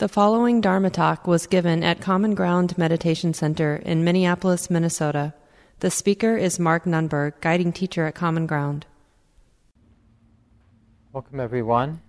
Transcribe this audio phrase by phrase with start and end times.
[0.00, 5.34] The following Dharma talk was given at Common Ground Meditation Center in Minneapolis, Minnesota.
[5.80, 8.86] The speaker is Mark Nunberg, guiding teacher at Common Ground.
[11.12, 12.00] Welcome, everyone.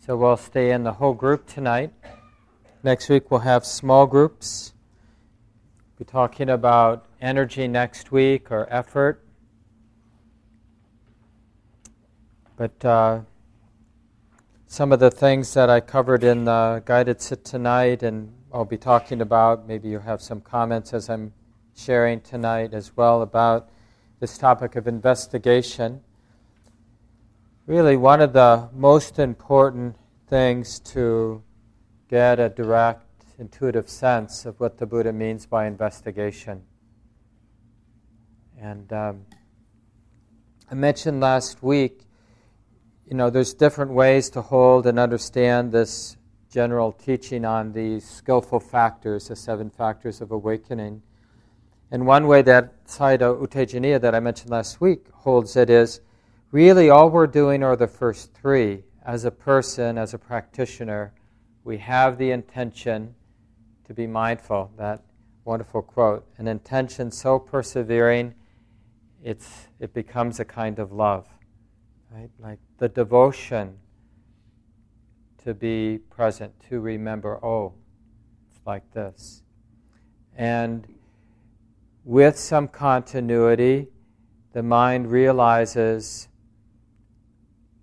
[0.00, 1.92] So, we'll stay in the whole group tonight.
[2.82, 4.72] Next week, we'll have small groups.
[5.86, 9.24] We'll be talking about energy next week or effort.
[12.56, 13.20] But uh,
[14.70, 18.76] some of the things that I covered in the guided sit tonight, and I'll be
[18.76, 19.66] talking about.
[19.66, 21.32] Maybe you have some comments as I'm
[21.74, 23.70] sharing tonight as well about
[24.20, 26.02] this topic of investigation.
[27.64, 29.96] Really, one of the most important
[30.26, 31.42] things to
[32.10, 36.62] get a direct, intuitive sense of what the Buddha means by investigation.
[38.60, 39.24] And um,
[40.70, 42.02] I mentioned last week
[43.08, 46.18] you know, there's different ways to hold and understand this
[46.50, 51.00] general teaching on these skillful factors, the seven factors of awakening.
[51.90, 56.02] And one way that Sayadaw U Tejaniya that I mentioned last week holds it is
[56.50, 58.84] really all we're doing are the first three.
[59.06, 61.14] As a person, as a practitioner,
[61.64, 63.14] we have the intention
[63.86, 64.70] to be mindful.
[64.76, 65.02] That
[65.46, 66.26] wonderful quote.
[66.36, 68.34] An intention so persevering,
[69.24, 71.26] it's, it becomes a kind of love.
[72.10, 72.30] Right?
[72.38, 73.78] Like the devotion
[75.44, 77.74] to be present, to remember, oh,
[78.50, 79.42] it's like this.
[80.36, 80.86] And
[82.04, 83.88] with some continuity,
[84.52, 86.28] the mind realizes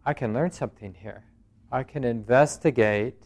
[0.06, 1.26] I can learn something here.
[1.72, 3.23] I can investigate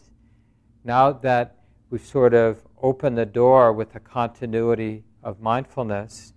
[0.84, 1.56] now that
[1.90, 6.32] we've sort of opened the door with a continuity of mindfulness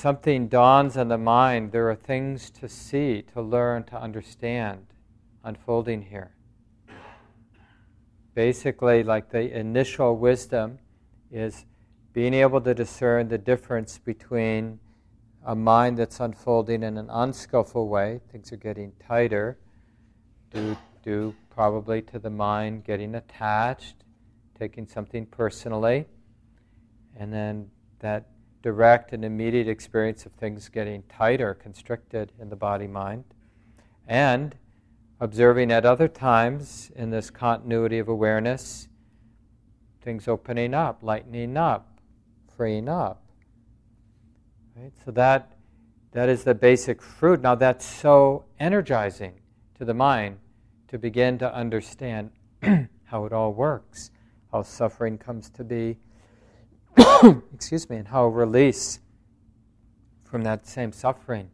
[0.00, 4.86] something dawns on the mind, there are things to see, to learn, to understand
[5.44, 6.32] unfolding here.
[8.34, 10.78] Basically, like the initial wisdom
[11.30, 11.66] is
[12.14, 14.80] being able to discern the difference between
[15.44, 19.58] a mind that's unfolding in an unskillful way, things are getting tighter,
[20.50, 23.96] due, due probably to the mind getting attached,
[24.58, 26.06] taking something personally,
[27.18, 28.29] and then that
[28.62, 33.24] direct and immediate experience of things getting tighter, constricted in the body mind,
[34.06, 34.56] and
[35.18, 38.88] observing at other times in this continuity of awareness
[40.02, 42.00] things opening up, lightening up,
[42.56, 43.22] freeing up.
[44.74, 44.92] Right?
[45.04, 45.52] So that
[46.12, 47.40] that is the basic fruit.
[47.40, 49.34] Now that's so energizing
[49.78, 50.38] to the mind
[50.88, 52.30] to begin to understand
[53.04, 54.10] how it all works,
[54.50, 55.98] how suffering comes to be,
[57.54, 59.00] excuse me, and how release
[60.24, 61.50] from that same suffering,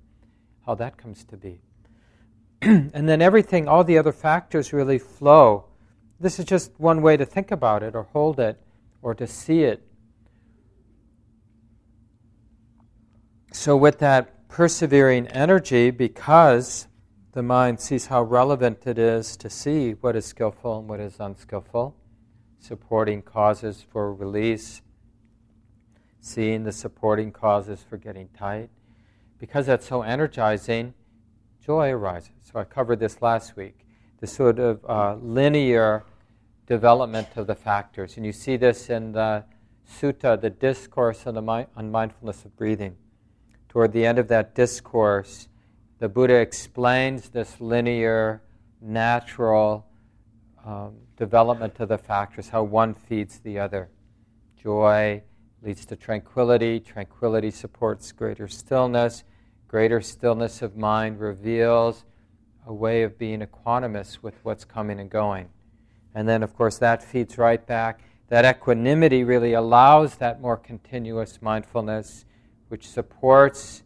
[0.64, 1.60] how that comes to be.
[2.62, 5.64] and then everything, all the other factors really flow.
[6.18, 8.60] This is just one way to think about it or hold it
[9.02, 9.82] or to see it.
[13.52, 16.88] So, with that persevering energy, because
[17.32, 21.16] the mind sees how relevant it is to see what is skillful and what is
[21.20, 21.94] unskillful,
[22.58, 24.82] supporting causes for release,
[26.26, 28.68] seeing the supporting causes for getting tight.
[29.38, 30.92] Because that's so energizing,
[31.64, 32.32] joy arises.
[32.42, 33.86] So I covered this last week.
[34.20, 36.04] The sort of uh, linear
[36.66, 38.16] development of the factors.
[38.16, 39.44] And you see this in the
[39.88, 42.96] sutta, the discourse on, the mi- on mindfulness of breathing.
[43.68, 45.46] Toward the end of that discourse,
[46.00, 48.42] the Buddha explains this linear,
[48.80, 49.86] natural
[50.64, 53.90] um, development of the factors, how one feeds the other.
[54.60, 55.22] Joy,
[55.62, 56.80] leads to tranquility.
[56.80, 59.24] Tranquility supports greater stillness.
[59.68, 62.04] Greater stillness of mind reveals
[62.66, 65.48] a way of being equanimous with what's coming and going.
[66.14, 68.00] And then, of course, that feeds right back.
[68.28, 72.24] That equanimity really allows that more continuous mindfulness,
[72.68, 73.82] which supports,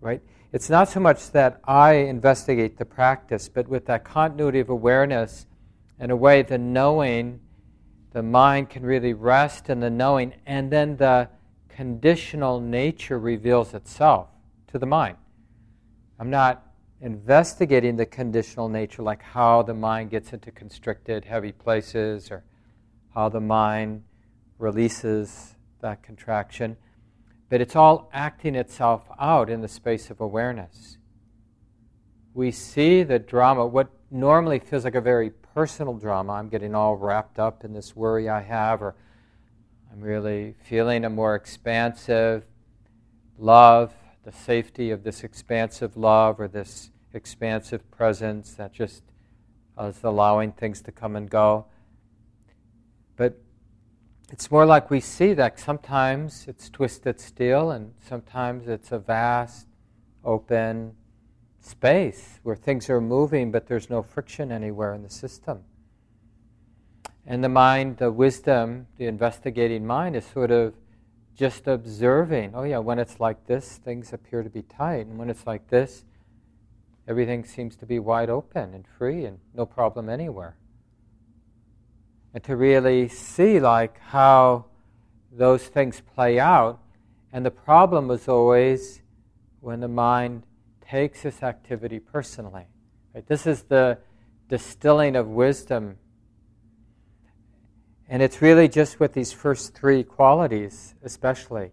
[0.00, 0.20] right?
[0.52, 5.46] It's not so much that I investigate the practice, but with that continuity of awareness,
[6.00, 7.40] in a way, the knowing
[8.16, 11.28] the mind can really rest in the knowing, and then the
[11.68, 14.28] conditional nature reveals itself
[14.68, 15.18] to the mind.
[16.18, 16.64] I'm not
[17.02, 22.42] investigating the conditional nature, like how the mind gets into constricted, heavy places, or
[23.14, 24.02] how the mind
[24.58, 26.78] releases that contraction,
[27.50, 30.96] but it's all acting itself out in the space of awareness.
[32.32, 36.34] We see the drama, what normally feels like a very personal drama.
[36.34, 38.94] I'm getting all wrapped up in this worry I have, or
[39.90, 42.44] I'm really feeling a more expansive
[43.38, 43.94] love,
[44.24, 49.02] the safety of this expansive love or this expansive presence that just
[49.82, 51.64] is allowing things to come and go.
[53.16, 53.40] But
[54.30, 59.68] it's more like we see that sometimes it's twisted steel and sometimes it's a vast,
[60.22, 60.96] open
[61.66, 65.64] space where things are moving but there's no friction anywhere in the system.
[67.26, 70.74] And the mind, the wisdom, the investigating mind is sort of
[71.34, 72.52] just observing.
[72.54, 75.06] Oh, yeah, when it's like this, things appear to be tight.
[75.06, 76.04] And when it's like this,
[77.08, 80.56] everything seems to be wide open and free and no problem anywhere.
[82.32, 84.66] And to really see, like, how
[85.32, 86.80] those things play out.
[87.32, 89.02] And the problem was always
[89.60, 90.44] when the mind
[90.88, 92.66] takes this activity personally.
[93.14, 93.26] Right?
[93.26, 93.98] This is the
[94.48, 95.98] distilling of wisdom
[98.08, 101.72] and it's really just with these first three qualities, especially.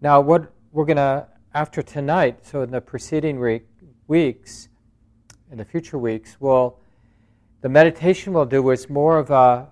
[0.00, 3.66] Now, what we're going to, after tonight, so in the preceding week,
[4.08, 4.68] weeks,
[5.52, 6.78] in the future weeks, we'll,
[7.60, 9.68] the meditation we'll do is more of a,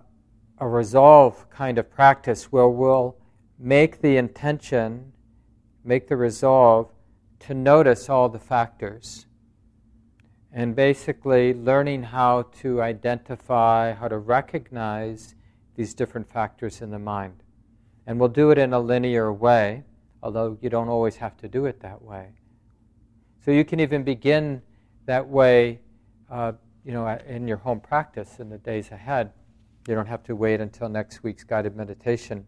[0.59, 3.17] a resolve kind of practice where we'll
[3.59, 5.13] make the intention,
[5.85, 6.93] make the resolve
[7.41, 9.27] to notice all the factors.
[10.53, 15.35] And basically, learning how to identify, how to recognize
[15.77, 17.43] these different factors in the mind.
[18.07, 19.85] And we'll do it in a linear way,
[20.23, 22.31] although you don't always have to do it that way.
[23.45, 24.63] So you can even begin
[25.07, 25.81] that way,
[26.31, 26.53] uh,
[26.85, 29.33] you know, in your home practice in the days ahead.
[29.87, 32.47] You don't have to wait until next week's guided meditation.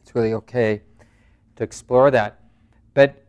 [0.00, 0.82] It's really okay
[1.56, 2.40] to explore that.
[2.94, 3.25] But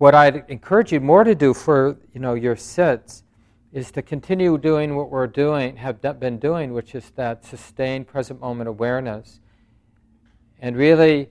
[0.00, 3.22] what I'd encourage you more to do for you know your sits
[3.70, 8.40] is to continue doing what we're doing, have been doing, which is that sustained present
[8.40, 9.40] moment awareness.
[10.58, 11.28] And really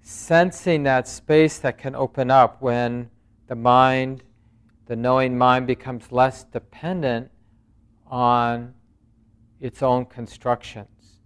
[0.00, 3.10] sensing that space that can open up when
[3.48, 4.22] the mind,
[4.86, 7.32] the knowing mind, becomes less dependent
[8.06, 8.74] on
[9.60, 11.18] its own constructions.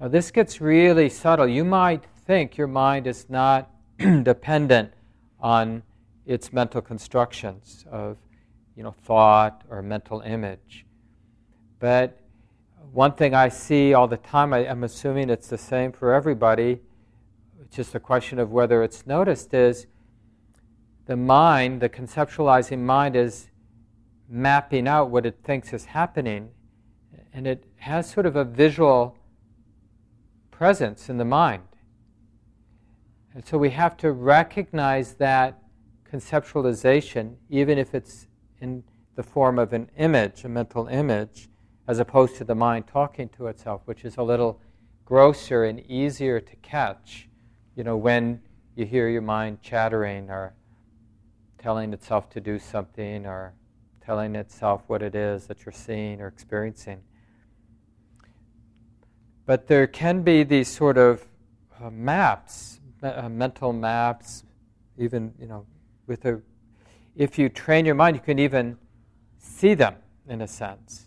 [0.00, 1.46] Now, this gets really subtle.
[1.46, 3.70] You might think your mind is not
[4.24, 4.92] dependent
[5.38, 5.84] on
[6.26, 8.16] its mental constructions of
[8.76, 10.86] you know, thought or mental image.
[11.78, 12.18] But
[12.92, 16.80] one thing I see all the time, I, am assuming it's the same for everybody,
[17.60, 19.86] it's just a question of whether it's noticed, is
[21.06, 23.48] the mind, the conceptualizing mind, is
[24.28, 26.50] mapping out what it thinks is happening.
[27.32, 29.16] And it has sort of a visual
[30.50, 31.62] presence in the mind.
[33.34, 35.61] And so we have to recognize that
[36.12, 38.26] conceptualization, even if it's
[38.60, 41.48] in the form of an image, a mental image,
[41.88, 44.60] as opposed to the mind talking to itself, which is a little
[45.04, 47.28] grosser and easier to catch.
[47.76, 48.40] You know, when
[48.76, 50.54] you hear your mind chattering or
[51.58, 53.54] telling itself to do something or
[54.04, 57.00] telling itself what it is that you're seeing or experiencing.
[59.46, 61.26] But there can be these sort of
[61.80, 64.44] uh, maps, uh, mental maps,
[64.98, 65.66] even you know,
[66.12, 66.42] with a
[67.16, 68.76] if you train your mind, you can even
[69.38, 69.94] see them
[70.28, 71.06] in a sense.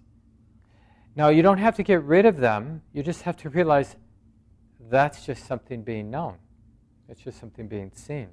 [1.16, 3.96] Now, you don't have to get rid of them, you just have to realize
[4.90, 6.38] that's just something being known,
[7.08, 8.30] it's just something being seen.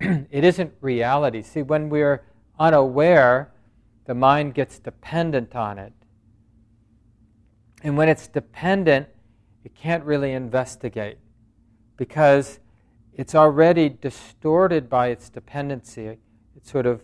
[0.00, 1.42] it isn't reality.
[1.42, 2.22] See, when we're
[2.60, 3.52] unaware,
[4.04, 5.92] the mind gets dependent on it.
[7.82, 9.08] And when it's dependent,
[9.64, 11.18] it can't really investigate
[11.96, 12.60] because
[13.14, 16.18] it's already distorted by its dependency
[16.56, 17.02] it's sort of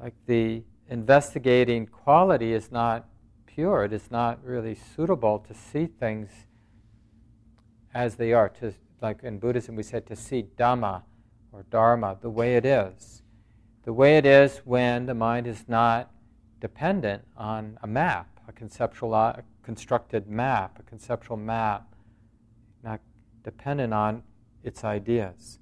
[0.00, 3.08] like the investigating quality is not
[3.46, 3.84] pure.
[3.84, 6.30] It is not really suitable to see things
[7.94, 8.48] as they are.
[8.60, 11.02] To, like in Buddhism, we said to see Dhamma
[11.52, 13.22] or Dharma the way it is.
[13.84, 16.10] The way it is when the mind is not
[16.60, 21.94] dependent on a map, a conceptual, a constructed map, a conceptual map,
[22.82, 23.00] not
[23.42, 24.22] dependent on
[24.64, 25.58] its ideas.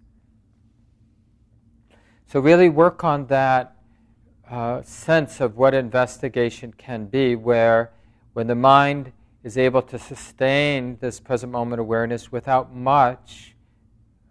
[2.27, 3.77] So, really work on that
[4.51, 7.93] uh, sense of what investigation can be, where
[8.33, 13.55] when the mind is able to sustain this present moment awareness without much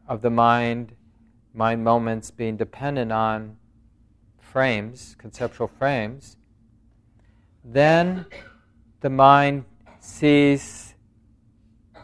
[0.08, 0.94] of the mind,
[1.54, 3.58] mind moments being dependent on
[4.40, 6.38] frames, conceptual frames,
[7.64, 8.26] then
[9.02, 9.66] the mind
[10.00, 10.91] sees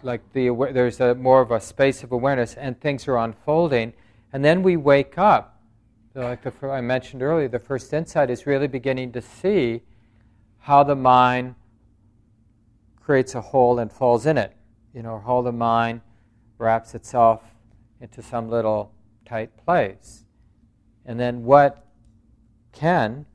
[0.03, 3.93] like the there's a more of a space of awareness and things are unfolding
[4.33, 5.57] and then we wake up
[6.17, 9.81] like the, I mentioned earlier, the first insight is really beginning to see
[10.59, 11.55] how the mind
[12.99, 14.55] creates a hole and falls in it.
[14.93, 16.01] You know, how the mind
[16.57, 17.43] wraps itself
[18.01, 18.91] into some little
[19.25, 20.23] tight place.
[21.05, 21.85] And then what
[22.73, 23.25] can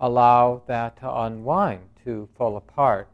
[0.00, 3.08] allow that to unwind, to fall apart.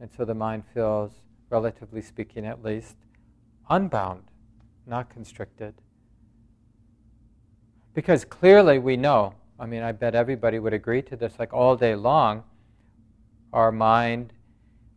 [0.00, 1.12] And so the mind feels,
[1.50, 2.96] relatively speaking at least,
[3.68, 4.22] unbound,
[4.86, 5.74] not constricted.
[7.92, 11.76] Because clearly we know, I mean, I bet everybody would agree to this, like all
[11.76, 12.44] day long,
[13.52, 14.32] our mind,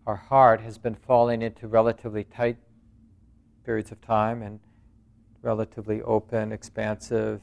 [0.05, 2.57] our heart has been falling into relatively tight
[3.65, 4.59] periods of time and
[5.41, 7.41] relatively open, expansive,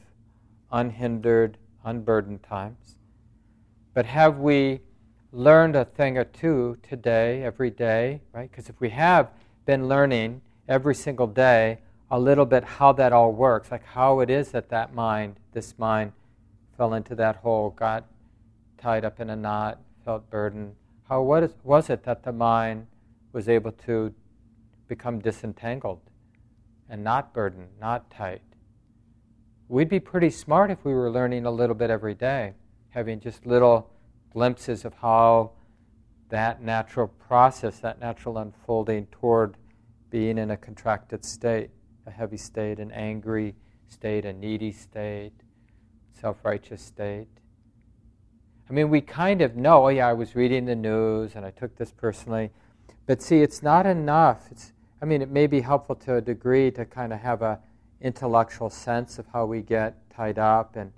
[0.71, 2.95] unhindered, unburdened times.
[3.93, 4.79] But have we
[5.31, 8.49] learned a thing or two today, every day, right?
[8.49, 9.29] Because if we have
[9.65, 14.29] been learning every single day a little bit how that all works, like how it
[14.29, 16.11] is that that mind, this mind,
[16.77, 18.05] fell into that hole, got
[18.77, 20.75] tied up in a knot, felt burdened.
[21.07, 22.87] How what was it that the mind
[23.31, 24.13] was able to
[24.87, 26.01] become disentangled
[26.89, 28.41] and not burdened, not tight?
[29.69, 32.53] We'd be pretty smart if we were learning a little bit every day,
[32.89, 33.89] having just little
[34.31, 35.51] glimpses of how
[36.29, 39.55] that natural process, that natural unfolding toward
[40.09, 41.69] being in a contracted state
[42.05, 43.55] a heavy state, an angry
[43.87, 45.33] state, a needy state,
[46.19, 47.27] self righteous state.
[48.69, 51.51] I mean, we kind of know, oh, yeah, I was reading the news and I
[51.51, 52.51] took this personally.
[53.05, 54.47] But see, it's not enough.
[54.49, 54.71] It's,
[55.01, 57.59] I mean, it may be helpful to a degree to kind of have a
[57.99, 60.91] intellectual sense of how we get tied up and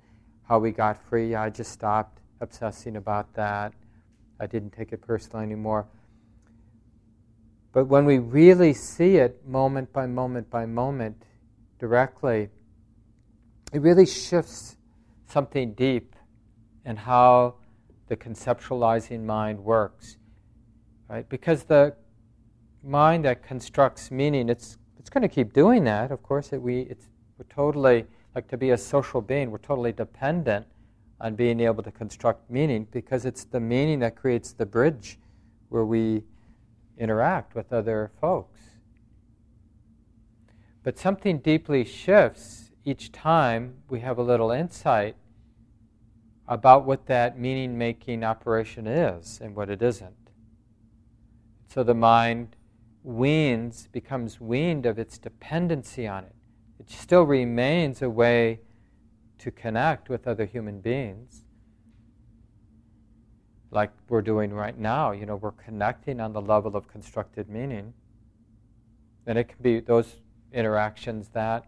[0.47, 1.35] how we got free.
[1.35, 2.12] I just stopped
[2.43, 3.73] obsessing about that.
[4.39, 5.87] I didn't take it personally anymore.
[7.71, 11.23] But when we really see it moment by moment by moment
[11.79, 12.49] directly,
[13.73, 14.77] it really shifts
[15.25, 16.15] something deep
[16.85, 17.55] in how
[18.07, 20.17] the conceptualizing mind works.
[21.09, 21.27] Right?
[21.27, 21.95] Because the
[22.83, 26.11] mind that constructs meaning, it's, it's going to keep doing that.
[26.11, 27.07] Of course, it, we, it's,
[27.37, 30.67] we're totally, like to be a social being, we're totally dependent
[31.19, 35.19] on being able to construct meaning because it's the meaning that creates the bridge
[35.69, 36.23] where we
[36.97, 38.59] interact with other folks.
[40.83, 45.15] But something deeply shifts each time we have a little insight
[46.47, 50.13] about what that meaning making operation is and what it isn't.
[51.69, 52.55] So the mind
[53.03, 56.35] weans, becomes weaned of its dependency on it.
[56.79, 58.61] It still remains a way
[59.43, 61.43] to connect with other human beings,
[63.71, 65.11] like we're doing right now.
[65.11, 67.93] You know, we're connecting on the level of constructed meaning.
[69.27, 70.21] And it can be those
[70.53, 71.65] interactions, that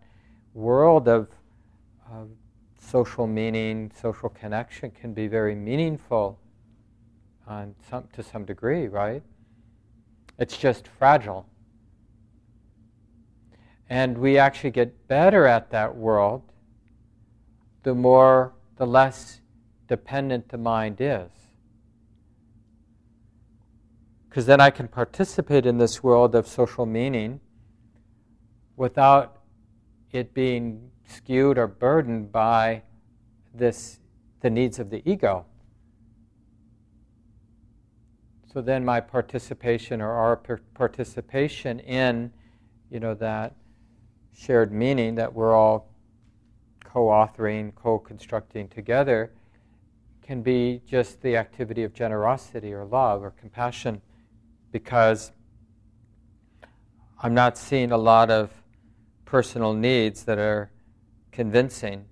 [0.53, 1.27] world of,
[2.09, 2.29] of
[2.79, 6.39] social meaning, social connection can be very meaningful
[7.45, 9.21] on some, to some degree, right?
[10.39, 11.45] It's just fragile.
[13.89, 16.41] And we actually get better at that world
[17.85, 19.41] the more, the less
[19.87, 21.29] dependent the mind is
[24.27, 27.39] because then I can participate in this world of social meaning
[28.75, 29.43] without
[30.11, 32.81] it being skewed or burdened by
[33.53, 33.99] this
[34.41, 35.45] the needs of the ego.
[38.51, 40.35] So then my participation or our
[40.73, 42.33] participation in
[42.89, 43.55] you know that
[44.35, 45.94] shared meaning that we're all
[46.95, 49.29] co-authoring, co-constructing together
[50.23, 54.01] can be just the activity of generosity or love or compassion
[54.71, 55.33] because
[57.21, 58.49] I'm not seeing a lot of
[59.25, 60.71] personal needs that are
[61.33, 62.05] convincing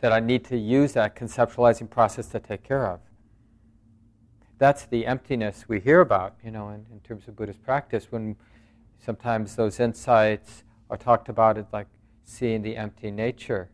[0.00, 3.00] that I need to use that conceptualizing process to take care of.
[4.56, 8.36] That's the emptiness we hear about, you know, in, in terms of Buddhist practice, when
[8.98, 11.86] sometimes those insights are talked about as like
[12.26, 13.70] seeing the empty nature.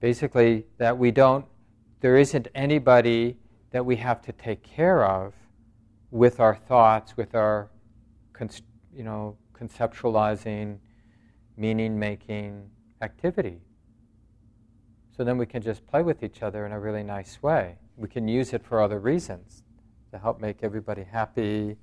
[0.00, 1.46] Basically, that we don't,
[2.00, 3.36] there isn't anybody
[3.70, 5.32] that we have to take care of
[6.10, 7.70] with our thoughts, with our,
[8.92, 10.78] you know, conceptualizing,
[11.56, 12.68] meaning making
[13.00, 13.60] activity.
[15.16, 17.76] So then we can just play with each other in a really nice way.
[17.96, 19.62] We can use it for other reasons
[20.10, 21.76] to help make everybody happy,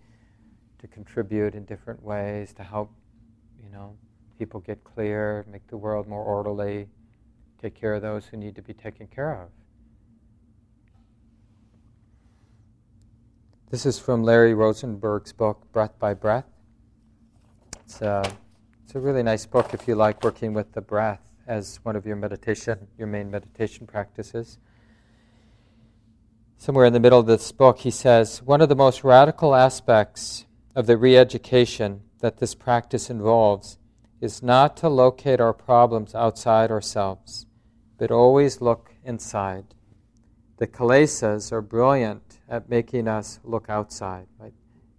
[0.80, 2.92] to contribute in different ways, to help,
[3.64, 3.96] you know,
[4.38, 6.88] people get clear, make the world more orderly,
[7.62, 9.50] take care of those who need to be taken care of.
[13.70, 16.46] This is from Larry Rosenberg's book, Breath by Breath.
[17.84, 18.24] It's a,
[18.86, 22.06] it's a really nice book if you like working with the breath as one of
[22.06, 24.58] your meditation, your main meditation practices.
[26.58, 30.46] Somewhere in the middle of this book, he says one of the most radical aspects
[30.76, 33.78] of the re education that this practice involves
[34.20, 37.46] is not to locate our problems outside ourselves,
[37.98, 39.66] but always look inside.
[40.58, 44.28] The kilesas are brilliant at making us look outside.
[44.40, 44.54] Right?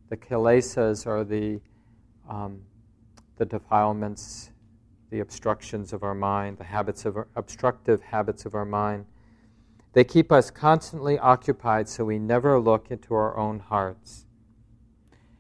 [0.09, 1.61] The kilesas are the,
[2.29, 2.61] um,
[3.37, 4.51] the defilements,
[5.11, 9.07] the obstructions of our mind, the habits of our, obstructive habits of our mind.
[9.95, 14.27] They keep us constantly occupied so we never look into our own hearts.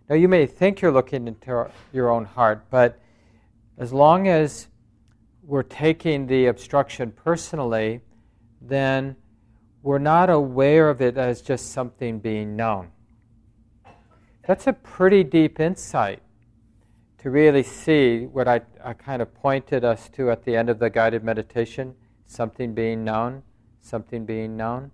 [0.08, 2.98] Now, you may think you're looking into your own heart, but
[3.78, 4.66] as long as
[5.42, 8.00] we're taking the obstruction personally,
[8.60, 9.16] then
[9.82, 12.90] we're not aware of it as just something being known.
[14.46, 16.22] That's a pretty deep insight
[17.18, 20.78] to really see what I, I kind of pointed us to at the end of
[20.78, 21.94] the guided meditation
[22.26, 23.42] something being known,
[23.80, 24.90] something being known.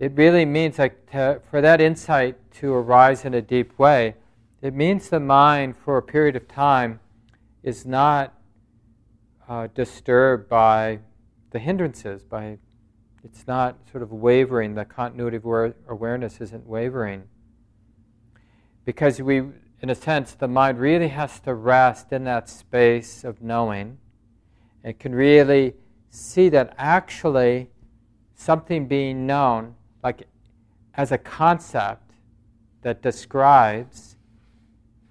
[0.00, 4.16] It really means like to, for that insight to arise in a deep way,
[4.62, 7.00] it means the mind for a period of time
[7.66, 8.32] is not
[9.48, 11.00] uh, disturbed by
[11.50, 12.58] the hindrances, by
[13.24, 17.24] it's not sort of wavering, the continuity of awareness isn't wavering.
[18.84, 19.38] Because we,
[19.82, 23.98] in a sense, the mind really has to rest in that space of knowing
[24.84, 25.74] and can really
[26.08, 27.68] see that actually
[28.36, 30.28] something being known like
[30.94, 32.12] as a concept
[32.82, 34.15] that describes,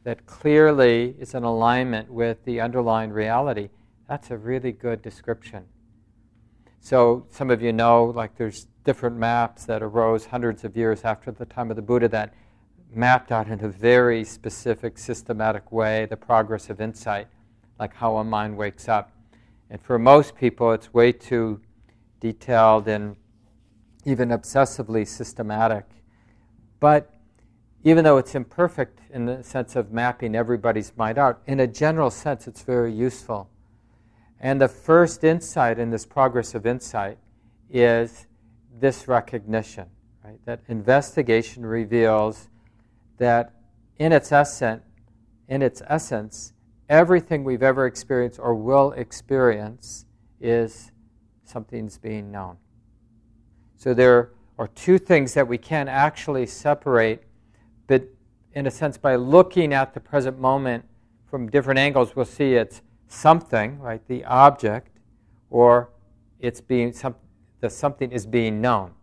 [0.05, 3.69] that clearly is in alignment with the underlying reality,
[4.07, 5.65] that's a really good description.
[6.79, 11.31] So, some of you know, like, there's different maps that arose hundreds of years after
[11.31, 12.35] the time of the Buddha that
[12.93, 17.27] mapped out in a very specific, systematic way the progress of insight,
[17.79, 19.12] like how a mind wakes up.
[19.71, 21.59] And for most people, it's way too
[22.19, 23.15] detailed and
[24.05, 25.85] even obsessively systematic.
[26.79, 27.12] But
[27.85, 32.09] even though it's imperfect in the sense of mapping everybody's mind out, in a general
[32.09, 33.47] sense, it's very useful.
[34.39, 37.19] And the first insight in this progress of insight
[37.69, 38.25] is
[38.79, 39.85] this recognition,
[40.23, 40.39] right?
[40.45, 42.49] That investigation reveals
[43.17, 43.53] that
[44.00, 44.83] in its essence,
[45.48, 46.53] in its essence,
[46.89, 50.05] everything we've ever experienced or will experience
[50.41, 50.91] is
[51.43, 52.57] something's being known.
[53.77, 57.24] So there are two things that we can actually separate,
[58.55, 60.85] in a sense, by looking at the present moment
[61.29, 64.98] from different angles, we'll see it's something, right, the object,
[65.50, 65.89] or
[66.39, 67.15] it's being some,
[67.59, 68.94] the something is being known,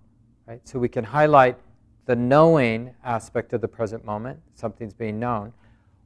[0.47, 0.67] right?
[0.67, 1.59] So we can highlight
[2.07, 5.53] the knowing aspect of the present moment, something's being known,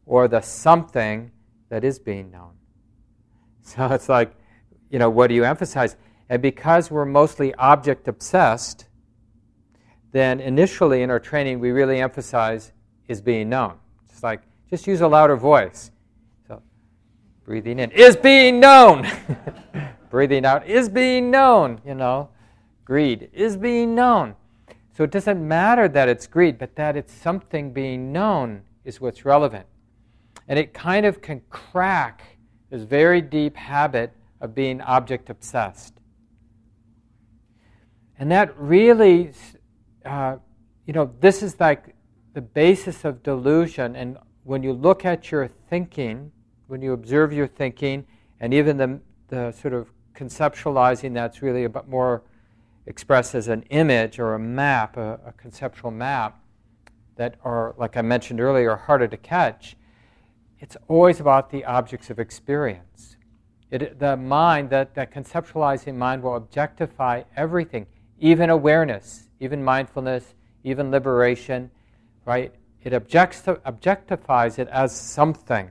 [0.04, 1.30] or the something
[1.68, 2.52] that is being known.
[3.62, 4.32] So it's like,
[4.90, 5.96] you know, what do you emphasize?
[6.28, 8.86] And because we're mostly object obsessed,
[10.12, 12.72] then initially in our training we really emphasize
[13.08, 13.74] is being known.
[14.10, 15.90] It's like, just use a louder voice.
[16.48, 16.62] So,
[17.44, 19.06] breathing in is being known.
[20.10, 22.30] breathing out is being known, you know.
[22.84, 24.36] Greed is being known.
[24.96, 29.24] So it doesn't matter that it's greed, but that it's something being known is what's
[29.24, 29.66] relevant.
[30.48, 32.22] And it kind of can crack
[32.70, 35.94] this very deep habit of being object obsessed.
[38.18, 39.32] And that really,
[40.04, 40.36] uh,
[40.86, 41.95] you know, this is like
[42.36, 43.96] the basis of delusion.
[43.96, 46.30] And when you look at your thinking,
[46.66, 48.04] when you observe your thinking,
[48.40, 52.24] and even the, the sort of conceptualizing that's really a bit more
[52.84, 56.38] expressed as an image or a map, a, a conceptual map,
[57.16, 59.74] that are, like I mentioned earlier, harder to catch,
[60.58, 63.16] it's always about the objects of experience.
[63.70, 67.86] It, the mind, that, that conceptualizing mind, will objectify everything
[68.18, 71.70] even awareness, even mindfulness, even liberation,
[72.26, 72.54] right?
[72.82, 75.70] It objectifies it as something.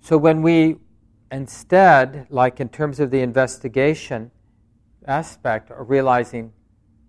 [0.00, 0.76] So when we
[1.30, 4.30] instead, like in terms of the investigation
[5.06, 6.52] aspect, are realizing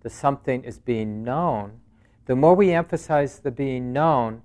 [0.02, 1.80] the something is being known,
[2.26, 4.42] the more we emphasize the being known,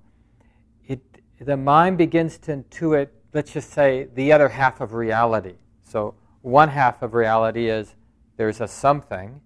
[0.88, 1.02] it,
[1.40, 5.56] the mind begins to intuit, let's just say, the other half of reality.
[5.84, 7.96] So one half of reality is
[8.38, 9.42] there's a something,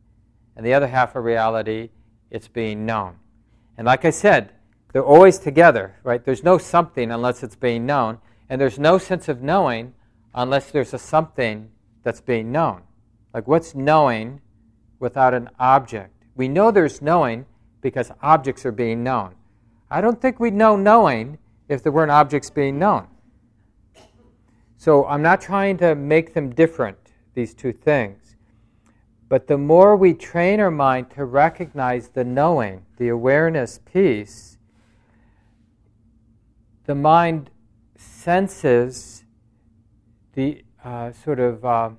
[0.55, 1.89] and the other half of reality,
[2.31, 3.15] it's being known.
[3.77, 4.51] And like I said,
[4.91, 6.23] they're always together, right?
[6.23, 9.93] There's no something unless it's being known, and there's no sense of knowing
[10.33, 11.69] unless there's a something
[12.03, 12.83] that's being known.
[13.33, 14.41] Like, what's knowing
[14.99, 16.25] without an object?
[16.35, 17.45] We know there's knowing
[17.81, 19.35] because objects are being known.
[19.89, 21.37] I don't think we'd know knowing
[21.69, 23.07] if there weren't objects being known.
[24.77, 26.97] So I'm not trying to make them different,
[27.33, 28.26] these two things.
[29.29, 34.57] But the more we train our mind to recognize the knowing, the awareness piece,
[36.85, 37.49] the mind
[37.97, 39.25] senses
[40.33, 41.89] the uh, sort of uh,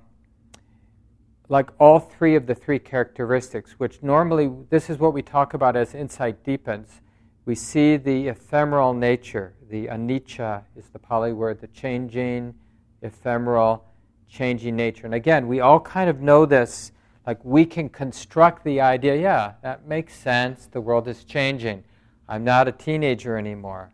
[1.49, 5.75] like all three of the three characteristics, which normally, this is what we talk about
[5.75, 7.01] as insight deepens.
[7.45, 12.53] We see the ephemeral nature, the anicca is the Pali word, the changing,
[13.01, 13.85] ephemeral,
[14.27, 15.05] changing nature.
[15.05, 16.91] And again, we all kind of know this.
[17.27, 20.67] Like we can construct the idea, yeah, that makes sense.
[20.67, 21.83] The world is changing.
[22.27, 23.91] I'm not a teenager anymore.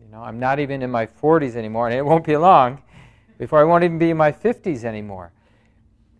[0.00, 2.82] You know, I'm not even in my 40s anymore, and it won't be long
[3.38, 5.32] before I won't even be in my 50s anymore.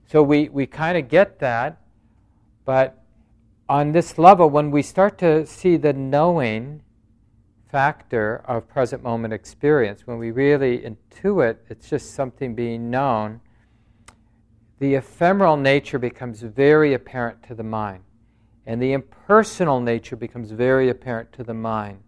[0.06, 1.80] So we, we kind of get that,
[2.64, 3.00] but
[3.68, 6.82] on this level, when we start to see the knowing
[7.68, 13.40] factor of present moment experience, when we really intuit it's just something being known,
[14.80, 18.02] the ephemeral nature becomes very apparent to the mind.
[18.66, 22.02] And the impersonal nature becomes very apparent to the mind.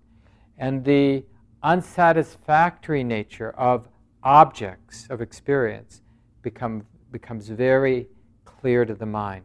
[0.59, 1.25] And the
[1.63, 3.89] unsatisfactory nature of
[4.23, 6.01] objects of experience
[6.43, 8.09] become becomes very
[8.45, 9.45] clear to the mind.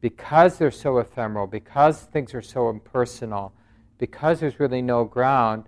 [0.00, 3.52] Because they're so ephemeral, because things are so impersonal,
[3.98, 5.64] because there's really no ground,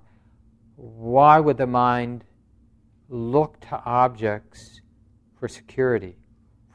[0.76, 2.24] why would the mind
[3.08, 4.80] look to objects
[5.38, 6.16] for security,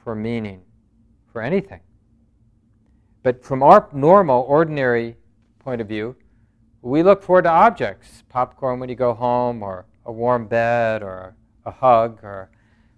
[0.05, 0.61] for meaning,
[1.33, 1.81] for anything?
[3.23, 5.17] But from our normal, ordinary
[5.59, 6.15] point of view,
[6.81, 8.23] we look forward to objects.
[8.29, 12.49] Popcorn when you go home, or a warm bed, or a hug, or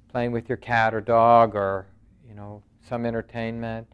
[0.10, 1.88] playing with your cat or dog or
[2.28, 3.88] you know some entertainment.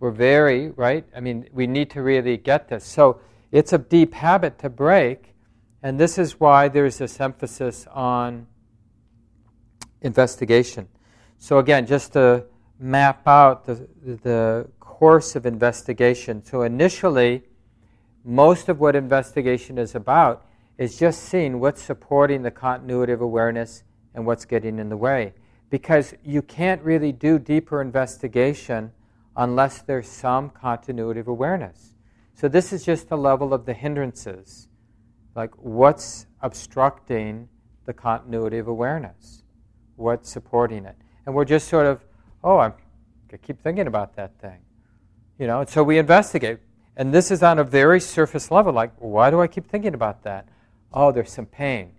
[0.00, 1.04] We're very right?
[1.14, 2.84] I mean we need to really get this.
[2.84, 3.20] So
[3.50, 5.34] it's a deep habit to break
[5.82, 8.46] and this is why there's this emphasis on
[10.00, 10.88] investigation
[11.42, 12.44] so again just to
[12.78, 13.74] map out the,
[14.22, 17.42] the course of investigation so initially
[18.24, 20.46] most of what investigation is about
[20.78, 23.82] is just seeing what's supporting the continuity of awareness
[24.14, 25.34] and what's getting in the way.
[25.70, 28.92] Because you can't really do deeper investigation
[29.36, 31.94] unless there's some continuity of awareness.
[32.34, 34.68] So, this is just the level of the hindrances.
[35.34, 37.48] Like, what's obstructing
[37.86, 39.42] the continuity of awareness?
[39.96, 40.96] What's supporting it?
[41.26, 42.04] And we're just sort of,
[42.42, 42.74] oh, I'm,
[43.32, 44.58] I keep thinking about that thing.
[45.38, 46.58] You know, and so we investigate.
[46.96, 48.72] And this is on a very surface level.
[48.72, 50.48] Like, why do I keep thinking about that?
[50.92, 51.92] Oh, there's some pain.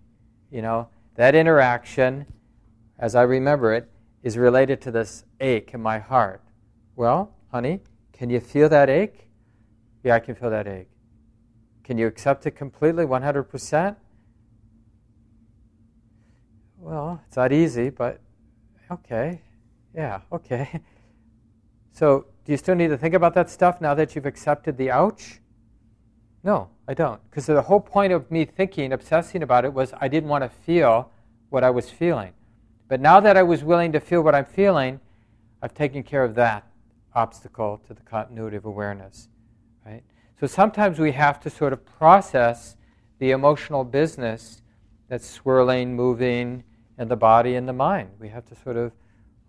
[0.52, 2.26] You know, that interaction,
[3.00, 3.90] as I remember it,
[4.22, 6.42] is related to this ache in my heart.
[6.96, 7.82] Well, honey,
[8.14, 9.28] can you feel that ache?
[10.04, 10.90] Yeah, I can feel that ache.
[11.84, 13.96] Can you accept it completely, 100%?
[16.78, 18.22] Well, it's not easy, but
[18.94, 19.42] okay.
[19.96, 20.82] Yeah, okay.
[21.96, 24.90] So, do you still need to think about that stuff now that you've accepted the
[24.90, 25.40] ouch?
[26.44, 27.22] No, I don't.
[27.30, 30.50] Because the whole point of me thinking, obsessing about it, was I didn't want to
[30.50, 31.12] feel
[31.52, 32.34] what I was feeling.
[32.88, 35.00] But now that I was willing to feel what I'm feeling,
[35.62, 36.68] I've taken care of that
[37.14, 39.30] obstacle to the continuity of awareness.
[39.86, 40.02] Right?
[40.40, 42.76] So sometimes we have to sort of process
[43.20, 44.64] the emotional business
[45.10, 46.64] that's swirling, moving
[46.98, 48.10] in the body and the mind.
[48.20, 48.92] We have to sort of,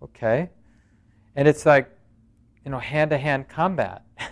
[0.01, 0.49] okay.
[1.35, 1.89] And it's like,
[2.63, 4.03] you know, hand to hand combat.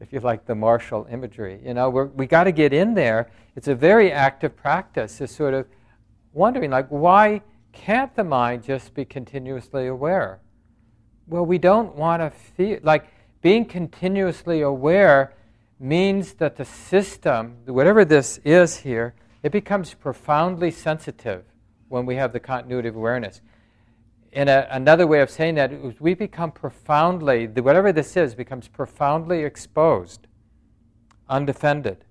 [0.00, 1.60] if you like the martial imagery.
[1.64, 3.30] You know, we're, we got to get in there.
[3.54, 5.66] It's a very active practice, is sort of
[6.32, 10.40] wondering, like, why can't the mind just be continuously aware?
[11.26, 13.06] Well, we don't want to feel like
[13.42, 15.34] being continuously aware
[15.78, 21.44] means that the system, whatever this is here, it becomes profoundly sensitive
[21.88, 23.40] when we have the continuity of awareness
[24.36, 28.34] in a, uh, another way of saying that is we become profoundly, whatever this is,
[28.34, 30.26] becomes profoundly exposed,
[31.28, 32.04] undefended.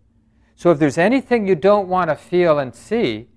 [0.55, 3.27] So if there's anything you don't want to feel and see,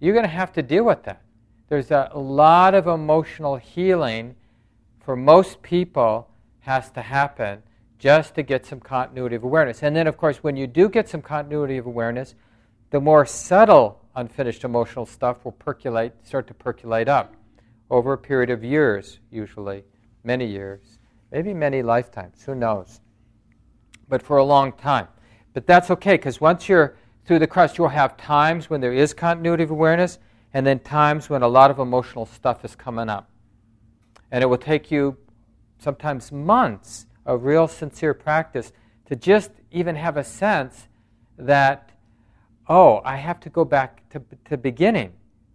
[0.00, 1.20] you're going to have to deal with that.
[1.68, 4.36] There's a lot of emotional healing
[5.00, 7.62] for most people has to happen
[7.98, 9.82] just to get some continuity of awareness.
[9.82, 12.34] And then, of course, when you do get some continuity of awareness,
[12.90, 17.34] the more subtle unfinished emotional stuff will percolate, start to percolate up
[17.90, 19.84] over a period of years, usually,
[20.22, 20.98] many years,
[21.30, 23.00] maybe many lifetimes, who knows.
[24.08, 25.08] But for a long time.
[25.52, 29.14] But that's okay, because once you're through the crust, you'll have times when there is
[29.14, 30.18] continuity of awareness,
[30.52, 33.30] and then times when a lot of emotional stuff is coming up.
[34.30, 35.16] And it will take you
[35.78, 38.72] sometimes months of real sincere practice
[39.06, 40.88] to just even have a sense
[41.38, 41.90] that,
[42.68, 45.12] oh, I have to go back to, to beginning.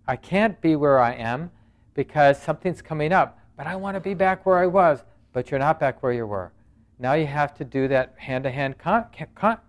[0.08, 1.52] I can't be where I am
[1.94, 3.40] because something's coming up.
[3.58, 5.04] But I want to be back where I was.
[5.34, 6.52] But you're not back where you were.
[6.98, 8.76] Now you have to do that hand to hand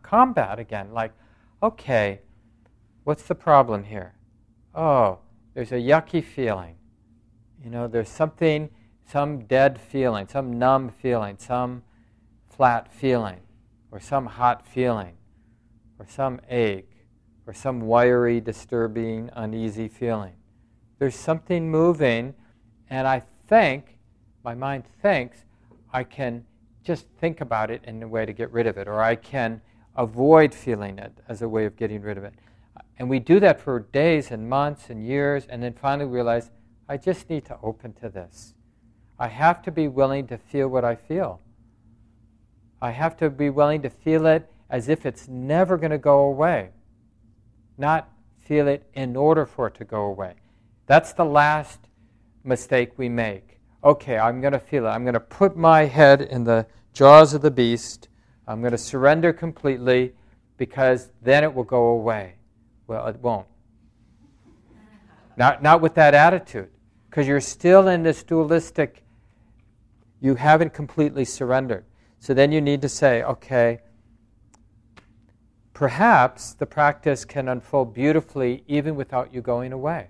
[0.02, 0.92] combat again.
[0.92, 1.12] Like,
[1.62, 2.20] okay,
[3.04, 4.14] what's the problem here?
[4.74, 5.18] Oh,
[5.54, 6.76] there's a yucky feeling.
[7.62, 8.70] You know, there's something,
[9.06, 11.82] some dead feeling, some numb feeling, some
[12.48, 13.40] flat feeling,
[13.90, 15.14] or some hot feeling,
[15.98, 16.89] or some ache,
[17.50, 20.34] or some wiry, disturbing, uneasy feeling.
[21.00, 22.32] There's something moving,
[22.88, 23.98] and I think,
[24.44, 25.38] my mind thinks,
[25.92, 26.44] I can
[26.84, 29.60] just think about it in a way to get rid of it, or I can
[29.96, 32.34] avoid feeling it as a way of getting rid of it.
[33.00, 36.52] And we do that for days and months and years, and then finally realize
[36.88, 38.54] I just need to open to this.
[39.18, 41.40] I have to be willing to feel what I feel.
[42.80, 46.20] I have to be willing to feel it as if it's never going to go
[46.20, 46.70] away,
[47.80, 50.34] not feel it in order for it to go away.
[50.86, 51.80] That's the last
[52.44, 53.58] mistake we make.
[53.82, 54.90] Okay, I'm going to feel it.
[54.90, 58.08] I'm going to put my head in the jaws of the beast.
[58.46, 60.12] I'm going to surrender completely
[60.56, 62.34] because then it will go away.
[62.86, 63.46] Well, it won't.
[65.36, 66.68] Not, not with that attitude,
[67.08, 69.02] because you're still in this dualistic,
[70.20, 71.84] you haven't completely surrendered.
[72.18, 73.80] So then you need to say, okay,
[75.80, 80.08] perhaps the practice can unfold beautifully even without you going away.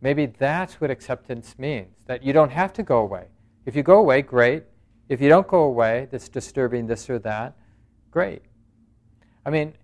[0.00, 3.26] Maybe that's what acceptance means, that you don't have to go away.
[3.66, 4.62] If you go away, great.
[5.08, 7.56] If you don't go away, that's disturbing this or that,
[8.12, 8.42] great.
[9.44, 9.74] I mean,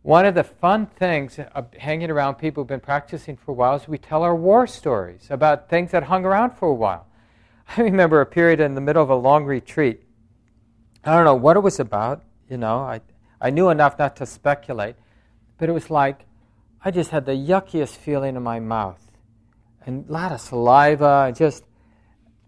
[0.00, 3.74] one of the fun things of hanging around people who've been practicing for a while
[3.74, 7.06] is we tell our war stories about things that hung around for a while.
[7.76, 10.02] I remember a period in the middle of a long retreat.
[11.04, 13.02] I don't know what it was about, you know, I,
[13.40, 14.96] I knew enough not to speculate,
[15.58, 16.26] but it was like
[16.84, 19.08] I just had the yuckiest feeling in my mouth
[19.88, 21.64] and a lot of saliva, and just,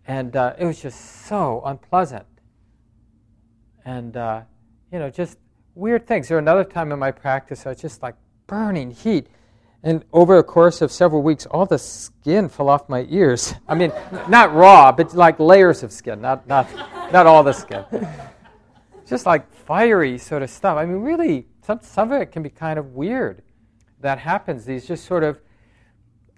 [0.07, 2.27] and uh, it was just so unpleasant.
[3.87, 4.43] And, uh,
[4.93, 5.39] you know, just
[5.75, 6.29] weird things.
[6.29, 8.15] There another time in my practice, I was just like
[8.47, 9.29] burning heat.
[9.83, 13.55] And over the course of several weeks, all the skin fell off my ears.
[13.67, 13.91] I mean,
[14.29, 16.69] not raw, but like layers of skin, not, not,
[17.11, 17.85] not all the skin.
[19.11, 20.79] Just like fiery sort of stuff.
[20.79, 23.43] I mean, really, some, some of it can be kind of weird.
[23.99, 24.67] That happens.
[24.67, 25.41] These just sort of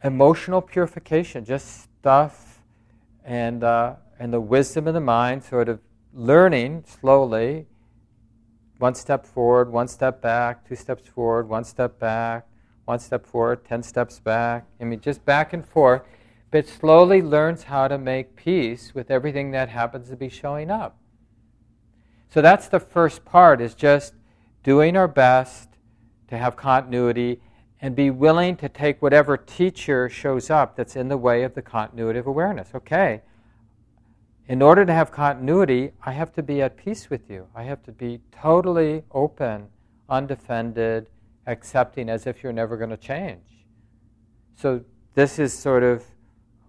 [0.03, 2.63] emotional purification, just stuff
[3.27, 5.81] and, uh, and the wisdom of the mind, sort of
[6.15, 7.67] learning slowly,
[8.79, 12.47] one step forward, one step back, two steps forward, one step back,
[12.87, 14.67] one step forward, ten steps back.
[14.81, 16.01] I mean, just back and forth,
[16.51, 20.97] but slowly learns how to make peace with everything that happens to be showing up.
[22.33, 24.15] So that's the first part, is just
[24.63, 25.69] doing our best
[26.29, 27.43] to have continuity
[27.83, 31.61] and be willing to take whatever teacher shows up that's in the way of the
[31.61, 32.71] continuity of awareness.
[32.75, 33.21] Okay,
[34.49, 37.49] in order to have continuity, I have to be at peace with you.
[37.55, 39.67] I have to be totally open,
[40.09, 41.09] undefended,
[41.47, 43.67] accepting as if you're never going to change.
[44.57, 44.83] So,
[45.15, 46.03] this is sort of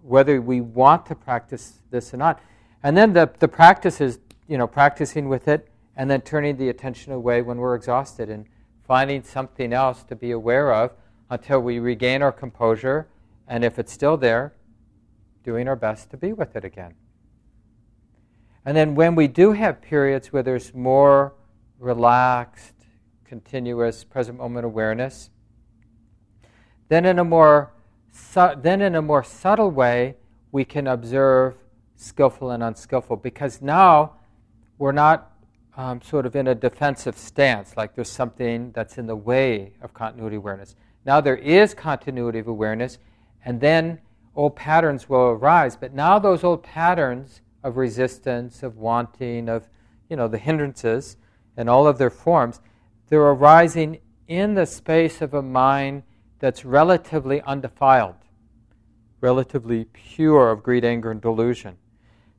[0.02, 2.38] whether we want to practice this or not.
[2.82, 6.68] And then the, the practice is, you know, practicing with it and then turning the
[6.68, 8.46] attention away when we're exhausted and
[8.86, 10.92] finding something else to be aware of
[11.30, 13.08] until we regain our composure,
[13.48, 14.52] and if it's still there,
[15.42, 16.94] doing our best to be with it again.
[18.64, 21.34] And then when we do have periods where there's more
[21.78, 22.74] relaxed,
[23.24, 25.30] continuous present moment awareness,
[26.88, 27.72] then in a more
[28.12, 30.16] su- then in a more subtle way
[30.52, 31.56] we can observe
[31.96, 34.12] skillful and unskillful because now
[34.78, 35.32] we're not
[35.76, 39.92] um, sort of in a defensive stance like there's something that's in the way of
[39.92, 40.76] continuity awareness.
[41.04, 42.98] Now there is continuity of awareness,
[43.44, 44.00] and then
[44.36, 45.76] old patterns will arise.
[45.76, 49.68] But now those old patterns of resistance, of wanting, of
[50.08, 51.16] you know the hindrances,
[51.56, 52.60] and all of their forms,
[53.08, 56.02] they're arising in the space of a mind
[56.38, 58.16] that's relatively undefiled,
[59.20, 61.76] relatively pure of greed, anger, and delusion.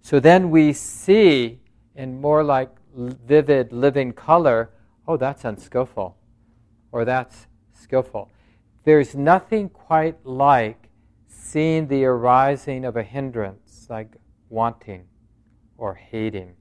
[0.01, 1.59] So then we see
[1.95, 4.71] in more like vivid, living color,
[5.07, 6.17] oh, that's unskillful,
[6.91, 8.31] or that's skillful.
[8.83, 10.89] There's nothing quite like
[11.27, 14.15] seeing the arising of a hindrance, like
[14.49, 15.05] wanting
[15.77, 16.55] or hating,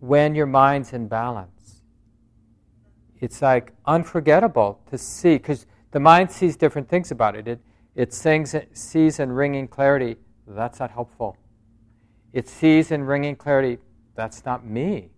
[0.00, 1.82] when your mind's in balance.
[3.20, 7.46] It's like unforgettable to see, because the mind sees different things about it.
[7.46, 7.60] It,
[7.94, 11.36] it sings, sees in ringing clarity, that's not helpful.
[12.32, 13.78] It sees in ringing clarity,
[14.14, 15.10] that's not me.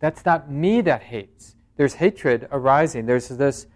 [0.00, 1.56] That's not me that hates.
[1.76, 3.06] There's hatred arising.
[3.06, 3.66] There's this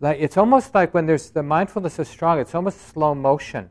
[0.00, 3.70] like it's almost like when there's the mindfulness is strong, it's almost slow motion.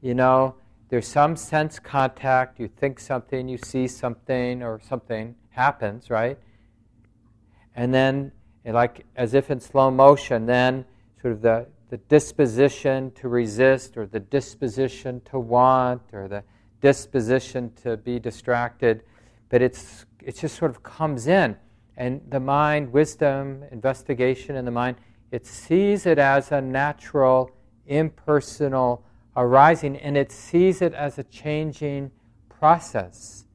[0.00, 0.56] You know,
[0.88, 6.38] there's some sense contact, you think something, you see something, or something happens, right?
[7.74, 8.32] And then,
[8.64, 10.84] like as if in slow motion, then
[11.20, 16.42] sort of the, the disposition to resist or the disposition to want or the
[16.82, 19.02] disposition to be distracted,
[19.48, 21.56] but it's, it just sort of comes in.
[21.96, 24.96] And the mind, wisdom, investigation in the mind,
[25.30, 27.50] it sees it as a natural,
[27.86, 32.10] impersonal arising, and it sees it as a changing
[32.48, 33.46] process.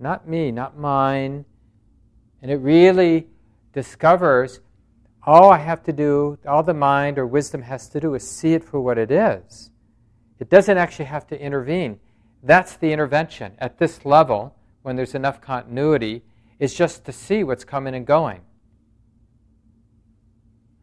[0.00, 1.44] Not me, not mine.
[2.40, 3.26] And it really
[3.72, 4.60] discovers
[5.26, 8.54] all I have to do, all the mind or wisdom has to do is see
[8.54, 9.70] it for what it is.
[10.38, 12.00] It doesn't actually have to intervene.
[12.42, 13.52] That's the intervention.
[13.58, 16.22] At this level, when there's enough continuity,
[16.58, 18.40] is just to see what's coming and going.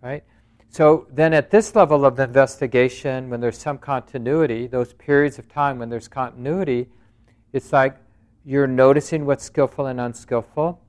[0.01, 0.23] Right?
[0.69, 5.79] So then at this level of investigation, when there's some continuity, those periods of time
[5.79, 6.89] when there's continuity,
[7.53, 7.97] it's like
[8.43, 10.79] you're noticing what's skillful and unskillful.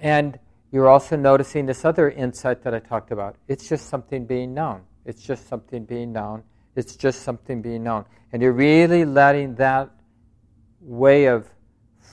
[0.00, 0.38] And
[0.70, 3.36] you're also noticing this other insight that I talked about.
[3.48, 4.82] It's just something being known.
[5.04, 6.44] It's just something being known.
[6.76, 8.04] It's just something being known.
[8.32, 9.90] And you're really letting that
[10.80, 11.48] way of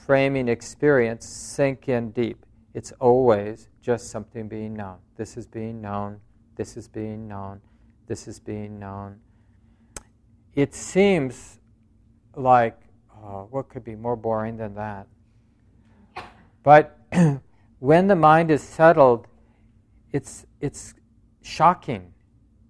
[0.06, 2.44] framing experience sink in deep.
[2.74, 4.98] It's always just something being known.
[5.16, 6.20] This is being known.
[6.56, 7.60] This is being known.
[8.06, 9.20] This is being known.
[10.54, 11.58] It seems
[12.34, 12.78] like,
[13.14, 15.06] oh, what could be more boring than that?
[16.62, 16.98] But
[17.78, 19.26] when the mind is settled,
[20.12, 20.94] it's, it's
[21.42, 22.11] shocking.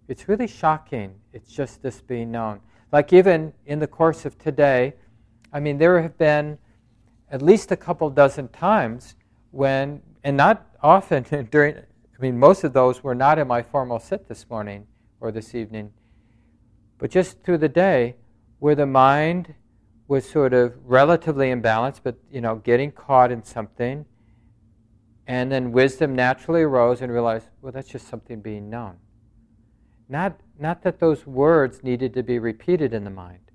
[0.09, 1.15] It's really shocking.
[1.33, 2.61] It's just this being known.
[2.91, 4.95] Like even in the course of today,
[5.53, 6.59] I mean, there have been
[7.31, 9.15] at least a couple dozen times
[9.51, 13.99] when, and not often during, I mean, most of those were not in my formal
[13.99, 14.87] sit this morning
[15.21, 15.93] or this evening,
[16.99, 18.17] but just through the day
[18.59, 19.55] where the mind
[20.09, 24.05] was sort of relatively imbalanced, but, you know, getting caught in something
[25.27, 28.97] and then wisdom naturally arose and realized, well, that's just something being known.
[30.12, 33.51] Not, not that those words needed to be repeated in the mind,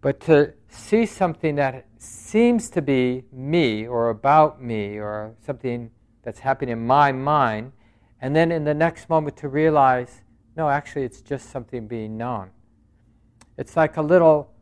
[0.00, 5.90] but to see something that seems to be me or about me or something
[6.22, 7.72] that's happening in my mind,
[8.20, 10.22] and then in the next moment to realize,
[10.56, 12.50] no, actually, it's just something being known.
[13.58, 14.52] It's like a little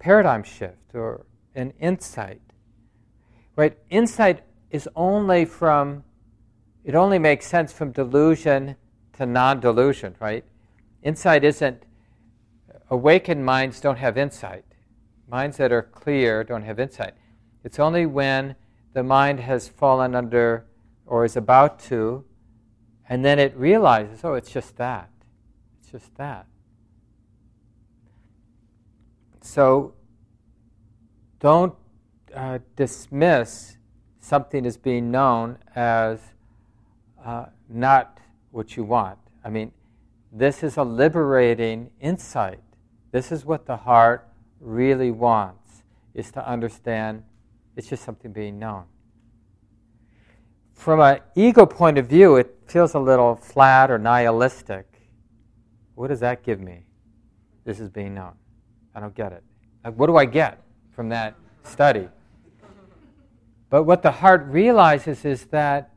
[0.00, 2.40] paradigm shift or an insight
[3.54, 3.76] Right?
[3.90, 6.04] Insight is only from,
[6.84, 8.76] it only makes sense from delusion
[9.14, 10.44] to non delusion, right?
[11.02, 11.84] Insight isn't,
[12.90, 14.64] awakened minds don't have insight.
[15.28, 17.14] Minds that are clear don't have insight.
[17.64, 18.56] It's only when
[18.92, 20.66] the mind has fallen under
[21.06, 22.24] or is about to,
[23.08, 25.10] and then it realizes, oh, it's just that.
[25.80, 26.46] It's just that.
[29.40, 29.94] So
[31.40, 31.74] don't
[32.34, 33.76] uh, dismiss
[34.20, 36.20] something as being known as
[37.24, 38.18] uh, not
[38.52, 39.18] what you want.
[39.44, 39.72] I mean,
[40.30, 42.60] this is a liberating insight.
[43.10, 44.28] This is what the heart
[44.60, 45.82] really wants,
[46.14, 47.24] is to understand
[47.76, 48.84] it's just something being known.
[50.74, 54.86] From an ego point of view, it feels a little flat or nihilistic.
[55.94, 56.84] What does that give me?
[57.64, 58.32] This is being known.
[58.94, 59.42] I don't get it.
[59.84, 62.08] Like, what do I get from that study?
[63.70, 65.91] But what the heart realizes is that,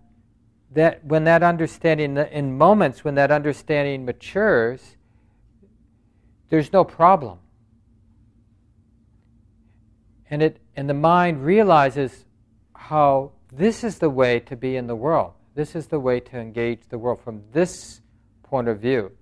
[0.76, 4.98] that when that understanding, in moments when that understanding matures,
[6.50, 7.40] there's no problem.
[10.30, 12.26] And, it, and the mind realizes
[12.76, 15.34] how this is the way to be in the world.
[15.56, 18.02] This is the way to engage the world from this
[18.44, 19.14] point of view.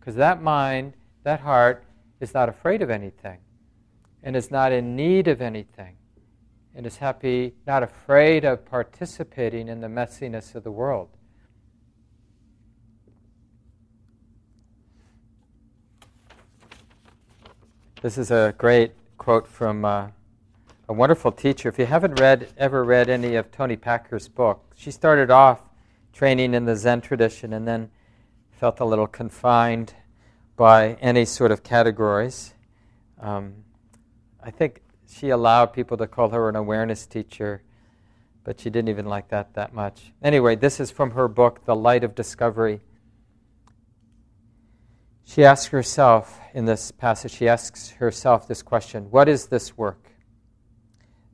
[0.00, 1.84] Because that mind, that heart,
[2.18, 3.38] is not afraid of anything
[4.24, 5.96] and is not in need of anything
[6.74, 11.08] and is happy, not afraid of participating in the messiness of the world.
[18.02, 20.08] This is a great quote from uh,
[20.88, 21.68] a wonderful teacher.
[21.68, 25.60] If you haven't read, ever read any of Toni Packer's book, she started off
[26.12, 27.90] training in the Zen tradition and then
[28.50, 29.94] felt a little confined
[30.56, 32.54] by any sort of categories.
[33.20, 33.64] Um,
[34.42, 37.62] I think she allowed people to call her an awareness teacher,
[38.44, 40.12] but she didn't even like that that much.
[40.22, 42.80] Anyway, this is from her book, The Light of Discovery.
[45.24, 50.12] She asks herself in this passage, she asks herself this question What is this work?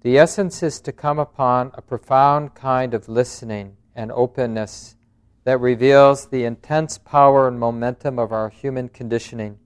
[0.02, 4.96] The essence is to come upon a profound kind of listening and openness
[5.44, 9.58] that reveals the intense power and momentum of our human conditioning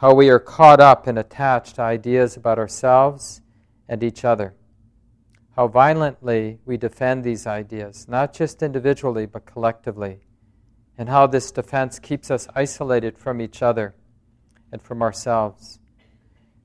[0.00, 3.42] how we are caught up and attached to ideas about ourselves
[3.86, 4.54] and each other,
[5.56, 10.20] how violently we defend these ideas, not just individually but collectively,
[10.96, 13.94] and how this defense keeps us isolated from each other
[14.72, 15.78] and from ourselves.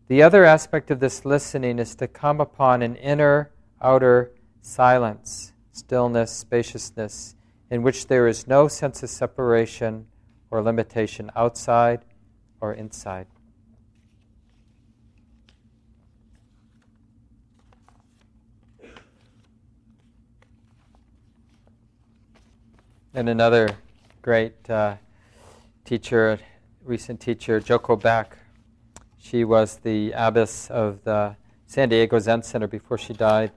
[0.08, 4.32] The other aspect of this listening is to come upon an inner, outer
[4.62, 7.36] silence, stillness, spaciousness,
[7.70, 10.08] in which there is no sense of separation
[10.50, 12.06] or limitation outside
[12.62, 13.28] or inside.
[23.14, 23.70] And another
[24.22, 24.96] great uh,
[25.86, 26.38] teacher,
[26.84, 28.38] recent teacher, Joko Beck,
[29.18, 31.36] she was the abbess of the
[31.66, 33.52] San Diego Zen Center before she died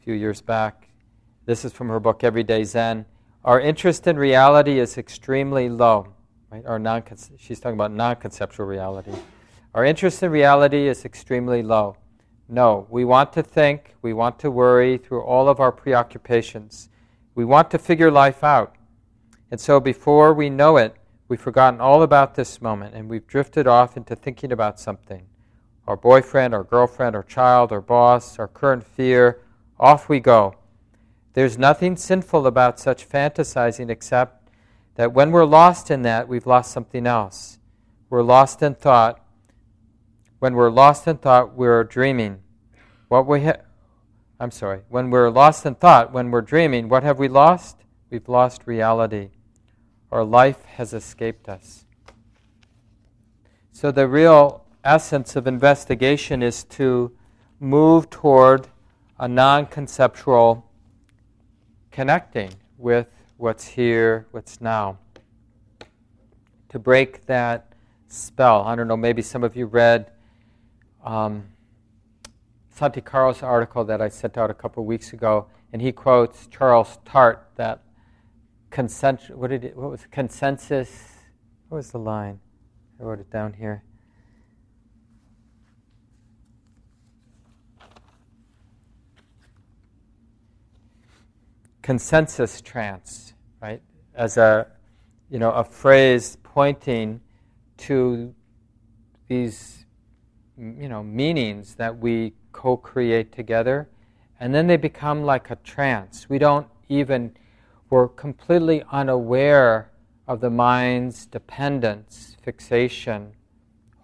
[0.00, 0.88] a few years back.
[1.46, 3.06] This is from her book, Everyday Zen.
[3.44, 6.14] Our interest in reality is extremely low.
[6.50, 6.66] Right?
[6.66, 7.04] Our non
[7.38, 9.12] she's talking about non conceptual reality.
[9.74, 11.96] Our interest in reality is extremely low.
[12.48, 16.88] No, we want to think, we want to worry through all of our preoccupations.
[17.36, 18.74] We want to figure life out.
[19.52, 20.96] And so before we know it,
[21.28, 25.26] we've forgotten all about this moment and we've drifted off into thinking about something
[25.86, 29.40] our boyfriend, our girlfriend, our child, our boss, our current fear.
[29.78, 30.54] Off we go.
[31.32, 34.39] There's nothing sinful about such fantasizing except
[34.96, 37.58] that when we're lost in that, we've lost something else.
[38.08, 39.24] We're lost in thought.
[40.38, 42.40] When we're lost in thought, we're dreaming.
[43.08, 43.62] What we ha-
[44.38, 44.80] I'm sorry.
[44.88, 47.76] When we're lost in thought, when we're dreaming, what have we lost?
[48.08, 49.30] We've lost reality.
[50.10, 51.84] Our life has escaped us.
[53.70, 57.12] So the real essence of investigation is to
[57.60, 58.68] move toward
[59.18, 60.70] a non conceptual
[61.90, 63.08] connecting with
[63.40, 64.98] what's here, what's now.
[66.68, 67.72] To break that
[68.06, 68.62] spell.
[68.64, 70.10] I don't know, maybe some of you read
[71.02, 71.44] um,
[72.68, 73.02] Santi
[73.42, 77.82] article that I sent out a couple weeks ago, and he quotes Charles Tart that
[78.68, 81.14] consent, what, what was consensus?
[81.70, 82.40] What was the line?
[83.00, 83.84] I wrote it down here.
[91.82, 93.82] Consensus trance, right?
[94.14, 94.66] As a,
[95.30, 97.20] you know, a phrase pointing
[97.78, 98.34] to
[99.28, 99.86] these,
[100.58, 103.88] you know, meanings that we co create together,
[104.38, 106.28] and then they become like a trance.
[106.28, 107.36] We don't even,
[107.88, 109.90] we're completely unaware
[110.26, 113.32] of the mind's dependence, fixation,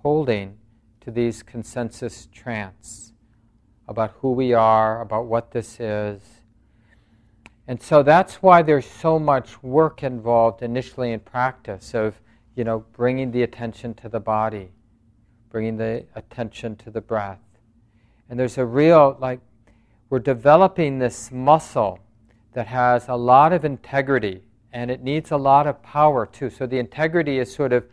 [0.03, 0.57] holding
[1.01, 3.13] to these consensus trance
[3.89, 6.21] about who we are, about what this is.
[7.69, 12.21] And so that's why there's so much work involved initially in practice of,
[12.55, 14.71] you know, bringing the attention to the body,
[15.51, 17.41] bringing the attention to the breath,
[18.29, 19.41] and there's a real, like,
[20.11, 22.01] we're developing this muscle
[22.53, 24.43] that has a lot of integrity
[24.73, 26.51] and it needs a lot of power too.
[26.51, 27.85] So the integrity is sort of,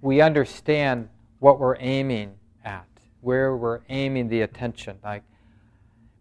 [0.00, 1.08] we understand
[1.38, 2.86] what we're aiming at,
[3.20, 4.98] where we're aiming the attention.
[5.02, 5.22] Like,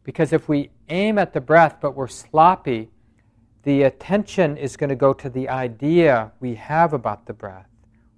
[0.04, 2.90] because if we aim at the breath but we're sloppy,
[3.66, 7.68] the attention is going to go to the idea we have about the breath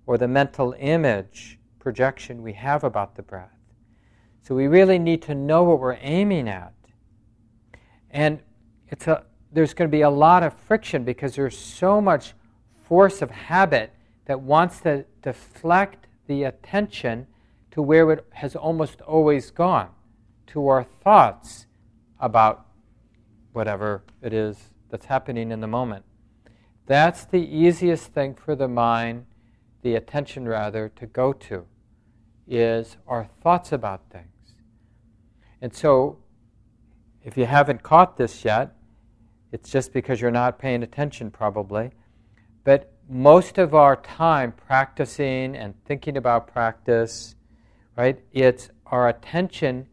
[0.06, 3.58] or the mental image projection we have about the breath.
[4.41, 6.74] So we really need to know what we're aiming at.
[8.12, 8.41] And
[8.89, 9.24] it's a,
[9.54, 12.34] there's going to be a lot of friction because there's so much
[12.84, 13.93] force of habit
[14.26, 17.26] that wants to deflect the attention
[17.72, 19.89] to where it has almost always gone,
[20.48, 21.68] to our thoughts
[22.20, 22.66] about
[23.54, 26.05] whatever it is that's happening in the moment.
[26.85, 29.25] That's the easiest thing for the mind,
[29.81, 31.65] the attention rather, to go to,
[32.47, 34.55] is our thoughts about things.
[35.61, 36.19] And so,
[37.23, 38.75] if you haven't caught this yet,
[39.51, 41.91] it's just because you're not paying attention, probably.
[42.63, 47.35] But most of our time practicing and thinking about practice,
[47.97, 49.88] right, it's our attention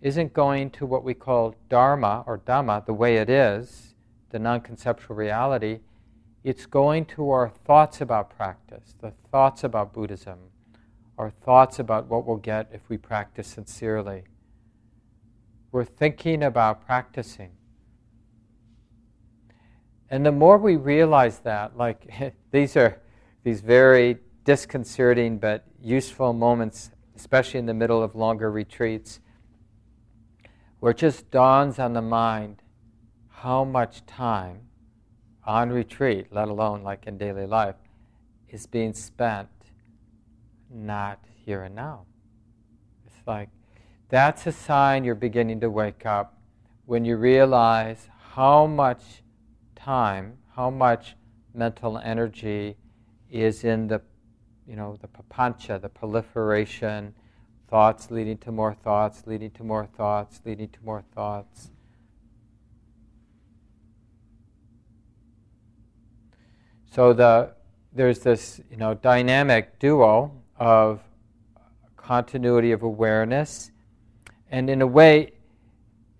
[0.00, 3.89] isn't going to what we call dharma or dhamma, the way it is,
[4.30, 5.80] the non conceptual reality.
[6.42, 10.38] It's going to our thoughts about practice, the thoughts about Buddhism,
[11.18, 14.24] our thoughts about what we'll get if we practice sincerely
[15.72, 17.50] we're thinking about practicing.
[20.10, 23.00] And the more we realize that, like these are
[23.44, 29.20] these very disconcerting but useful moments, especially in the middle of longer retreats,
[30.80, 32.62] where it just dawns on the mind
[33.42, 34.60] how much time
[35.46, 37.76] on retreat, let alone like in daily life,
[38.50, 39.48] is being spent
[40.68, 42.04] not here and now.
[43.06, 43.48] It's like
[44.10, 46.38] that's a sign you're beginning to wake up
[46.84, 49.22] when you realize how much
[49.74, 51.16] time, how much
[51.54, 52.76] mental energy
[53.30, 54.02] is in the,
[54.68, 57.14] you know, the papancha, the proliferation,
[57.70, 61.70] thoughts leading to more thoughts, leading to more thoughts, leading to more thoughts.
[66.90, 67.52] So the,
[67.92, 71.00] there's this you know, dynamic duo of
[71.96, 73.70] continuity of awareness,
[74.50, 75.32] and in a way,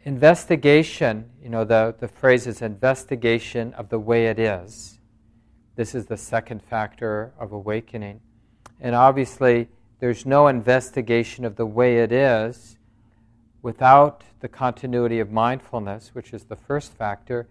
[0.05, 5.01] investigation, you know, the, the phrase is investigation of the way it is.
[5.75, 8.21] This is the second factor of awakening.
[8.81, 9.69] And obviously,
[9.99, 12.79] there's no investigation of the way it is
[13.61, 17.49] without the continuity of mindfulness, which is the first factor.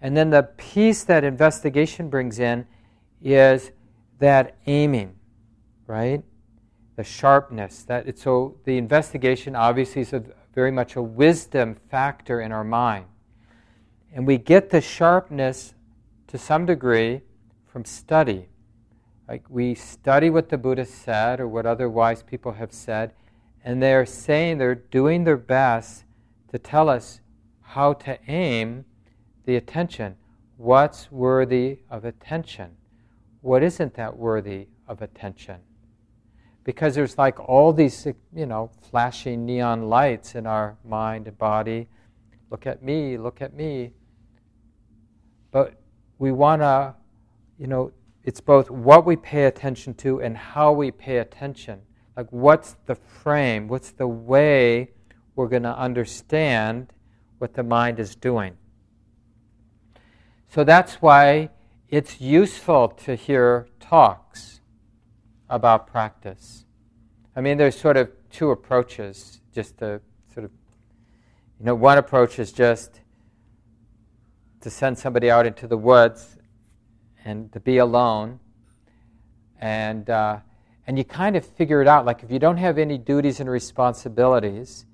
[0.00, 2.66] And then the piece that investigation brings in
[3.22, 3.72] is
[4.18, 5.14] that aiming,
[5.86, 6.22] right?
[6.96, 7.82] The sharpness.
[7.84, 10.22] That so the investigation obviously is a,
[10.54, 13.06] very much a wisdom factor in our mind.
[14.14, 15.74] And we get the sharpness
[16.28, 17.20] to some degree
[17.66, 18.48] from study.
[19.28, 23.12] Like we study what the Buddha said or what other wise people have said,
[23.64, 26.04] and they're saying they're doing their best
[26.52, 27.20] to tell us
[27.60, 28.84] how to aim
[29.46, 30.16] the attention.
[30.58, 32.72] What's worthy of attention?
[33.40, 35.60] What isn't that worthy of attention?
[36.64, 41.88] Because there's like all these, you know, flashing neon lights in our mind and body.
[42.50, 43.92] Look at me, look at me.
[45.52, 45.80] But
[46.18, 46.94] we want to,
[47.58, 47.92] you know,
[48.24, 51.80] it's both what we pay attention to and how we pay attention.
[52.16, 53.68] Like, what's the frame?
[53.68, 54.90] What's the way
[55.36, 56.92] we're going to understand
[57.38, 58.56] what the mind is doing?
[60.56, 61.50] So that's why
[61.90, 64.62] it's useful to hear talks
[65.50, 66.64] about practice.
[67.36, 70.00] I mean, there's sort of two approaches, just to
[70.32, 70.50] sort of,
[71.60, 73.02] you know, one approach is just
[74.62, 76.38] to send somebody out into the woods
[77.22, 78.40] and to be alone.
[79.60, 80.38] And, uh,
[80.86, 82.06] and you kind of figure it out.
[82.06, 84.86] Like if you don't have any duties and responsibilities,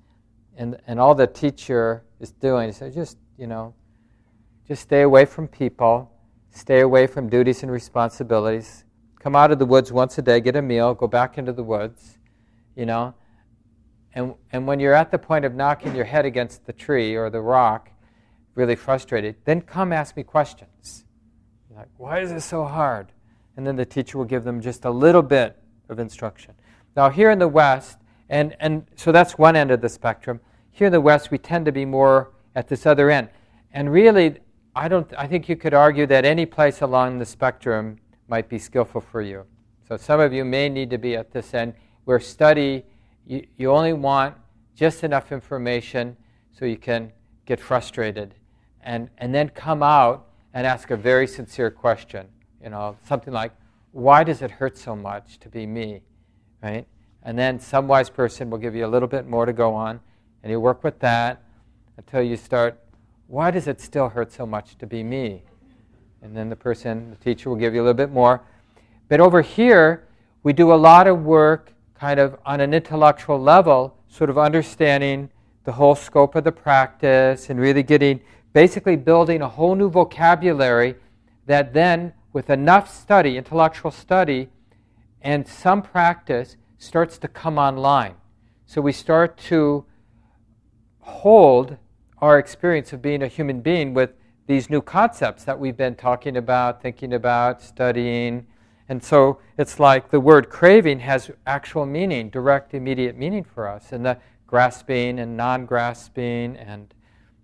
[0.57, 3.73] and, and all the teacher is doing is just, you know,
[4.67, 6.11] just stay away from people,
[6.51, 8.85] stay away from duties and responsibilities,
[9.19, 11.63] come out of the woods once a day, get a meal, go back into the
[11.63, 12.17] woods,
[12.75, 13.13] you know.
[14.13, 17.29] And, and when you're at the point of knocking your head against the tree or
[17.29, 17.89] the rock,
[18.55, 21.05] really frustrated, then come ask me questions.
[21.75, 23.11] Like, why is this so hard?
[23.57, 25.57] And then the teacher will give them just a little bit
[25.89, 26.53] of instruction.
[26.95, 27.97] Now, here in the West,
[28.29, 30.39] and, and so that's one end of the spectrum.
[30.71, 33.29] Here in the West, we tend to be more at this other end.
[33.71, 34.37] And really,
[34.75, 37.97] I, don't, I think you could argue that any place along the spectrum
[38.27, 39.45] might be skillful for you.
[39.87, 41.73] So some of you may need to be at this end
[42.05, 42.83] where study,
[43.27, 44.35] you, you only want
[44.75, 46.17] just enough information
[46.51, 47.11] so you can
[47.45, 48.35] get frustrated
[48.81, 52.27] and, and then come out and ask a very sincere question.
[52.61, 53.53] You know, something like,
[53.91, 56.01] why does it hurt so much to be me?
[56.61, 56.87] Right?
[57.23, 59.99] And then some wise person will give you a little bit more to go on,
[60.41, 61.43] and you work with that
[61.97, 62.82] until you start,
[63.27, 65.43] why does it still hurt so much to be me?
[66.21, 68.41] And then the person, the teacher will give you a little bit more.
[69.09, 70.07] But over here,
[70.43, 75.29] we do a lot of work kind of on an intellectual level, sort of understanding
[75.63, 78.19] the whole scope of the practice and really getting
[78.51, 80.95] basically building a whole new vocabulary
[81.45, 84.49] that then, with enough study, intellectual study,
[85.21, 88.13] and some practice, starts to come online.
[88.65, 89.85] So we start to
[90.99, 91.77] hold
[92.23, 94.13] our experience of being a human being with
[94.47, 98.47] these new concepts that we've been talking about, thinking about, studying.
[98.87, 103.91] And so it's like the word craving has actual meaning, direct, immediate meaning for us,
[103.91, 104.17] and the
[104.47, 106.93] grasping and non grasping and,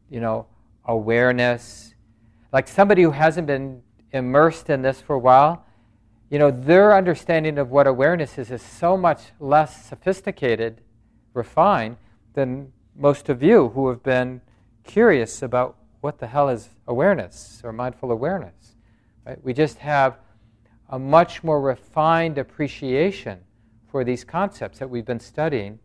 [0.10, 0.48] you know,
[0.86, 1.94] awareness.
[2.54, 3.82] Like somebody who hasn't been
[4.14, 5.66] immersed in this for a while,
[6.30, 10.80] you know, their understanding of what awareness is is so much less sophisticated,
[11.34, 11.98] refined,
[12.34, 14.40] than most of you who have been
[14.90, 18.76] curious about what the hell is awareness or mindful awareness.
[19.24, 19.38] Right?
[19.44, 20.18] We just have
[20.90, 23.42] a much more refined appreciation
[23.92, 25.78] for these concepts that we've been studying.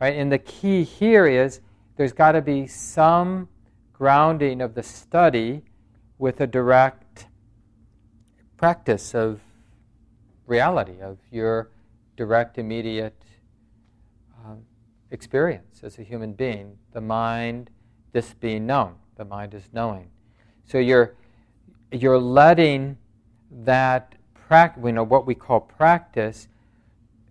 [0.00, 0.14] Right?
[0.14, 1.60] And the key here is
[1.96, 3.48] there's got to be some
[3.92, 5.62] grounding of the study
[6.18, 7.26] with a direct
[8.56, 9.40] practice of
[10.46, 11.72] reality, of your
[12.16, 13.20] direct, immediate
[14.44, 14.62] um,
[15.10, 16.78] experience as a human being.
[16.92, 17.70] The mind,
[18.16, 20.08] this being known, the mind is knowing.
[20.64, 21.14] So you're,
[21.92, 22.96] you're letting
[23.64, 26.48] that practice, we know what we call practice,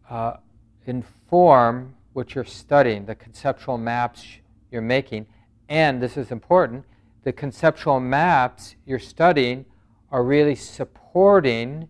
[0.10, 0.38] uh,
[0.86, 4.26] inform what you're studying, the conceptual maps
[4.72, 5.26] you're making,
[5.70, 6.86] and this is important,
[7.24, 9.66] the conceptual maps you're studying
[10.12, 11.88] are really supporting supporting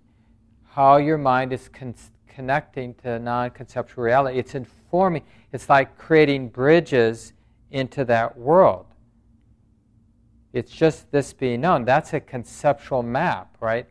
[0.70, 1.96] how your mind is con-
[2.28, 4.38] connecting to non conceptual reality.
[4.38, 7.34] It's informing, it's like creating bridges
[7.72, 8.85] into that world.
[10.56, 11.84] It's just this being known.
[11.84, 13.88] That's a conceptual map, right?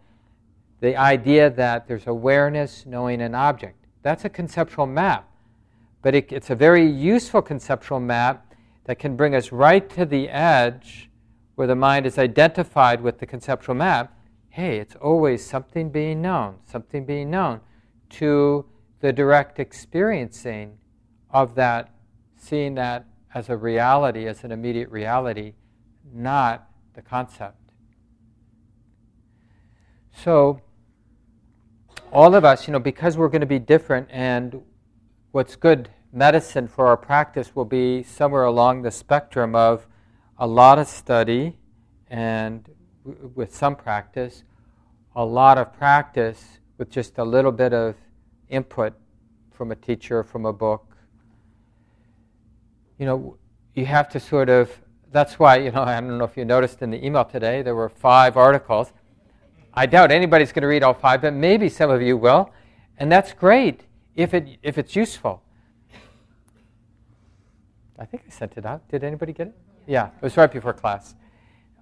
[0.81, 3.77] The idea that there's awareness knowing an object.
[4.01, 5.29] That's a conceptual map.
[6.01, 8.55] But it, it's a very useful conceptual map
[8.85, 11.11] that can bring us right to the edge
[11.57, 14.17] where the mind is identified with the conceptual map.
[14.49, 17.61] Hey, it's always something being known, something being known
[18.09, 18.65] to
[19.01, 20.79] the direct experiencing
[21.29, 21.91] of that,
[22.39, 23.05] seeing that
[23.35, 25.53] as a reality, as an immediate reality,
[26.15, 27.73] not the concept.
[30.13, 30.61] So,
[32.13, 34.63] all of us, you know, because we're going to be different, and
[35.33, 39.89] what's good medicine for our practice will be somewhere along the spectrum of
[40.39, 41.59] a lot of study
[42.09, 42.69] and
[43.05, 44.45] w- with some practice,
[45.17, 47.97] a lot of practice with just a little bit of
[48.49, 48.95] input
[49.51, 50.97] from a teacher, from a book.
[52.99, 53.37] You know,
[53.75, 54.71] you have to sort of
[55.15, 57.77] that's why, you know, I don't know if you noticed in the email today, there
[57.77, 58.93] were five articles.
[59.73, 62.51] I doubt anybody's going to read all five, but maybe some of you will.
[62.99, 63.83] And that's great
[64.17, 65.41] if, it, if it's useful.
[67.97, 68.89] I think I sent it out.
[68.89, 69.55] Did anybody get it?
[69.87, 71.15] Yeah, it was right before class.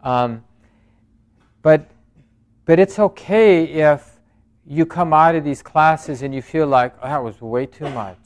[0.02, 0.44] Um,
[1.62, 1.90] but,
[2.66, 4.20] but it's okay if
[4.66, 7.88] you come out of these classes and you feel like, oh, that was way too
[7.88, 8.18] much.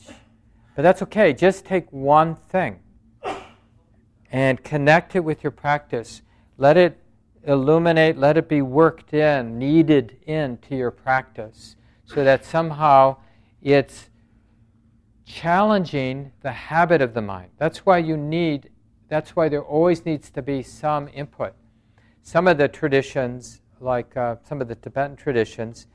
[0.75, 1.33] But that's okay.
[1.33, 2.81] Just take one thing
[4.31, 6.23] and connect it with your practice.
[6.59, 6.99] Let it
[7.45, 13.17] illuminate, let it be worked in, kneaded into your practice, so that somehow
[13.63, 14.11] it's
[15.25, 17.51] challenging the habit of the mind.
[17.59, 18.71] That's why you need,
[19.09, 21.55] that's why there always needs to be some input.
[22.23, 25.87] Some of the traditions, like uh, some of the Tibetan traditions,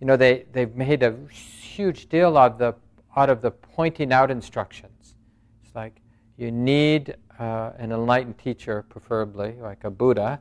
[0.00, 2.74] you know, they, they've made a huge deal out of the,
[3.16, 5.14] out of the pointing out instructions.
[5.62, 6.00] It's like
[6.36, 10.38] you need uh, an enlightened teacher, preferably, like a Buddha,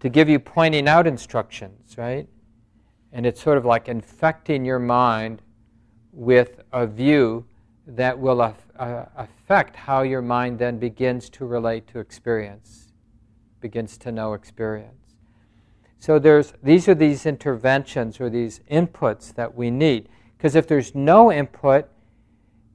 [0.00, 2.28] to give you pointing out instructions, right?
[3.12, 5.40] And it's sort of like infecting your mind
[6.12, 7.46] with a view
[7.86, 8.52] that will uh,
[9.16, 12.92] affect how your mind then begins to relate to experience,
[13.60, 15.14] begins to know experience.
[16.00, 20.08] So there's, these are these interventions or these inputs that we need.
[20.36, 21.88] Because if there's no input,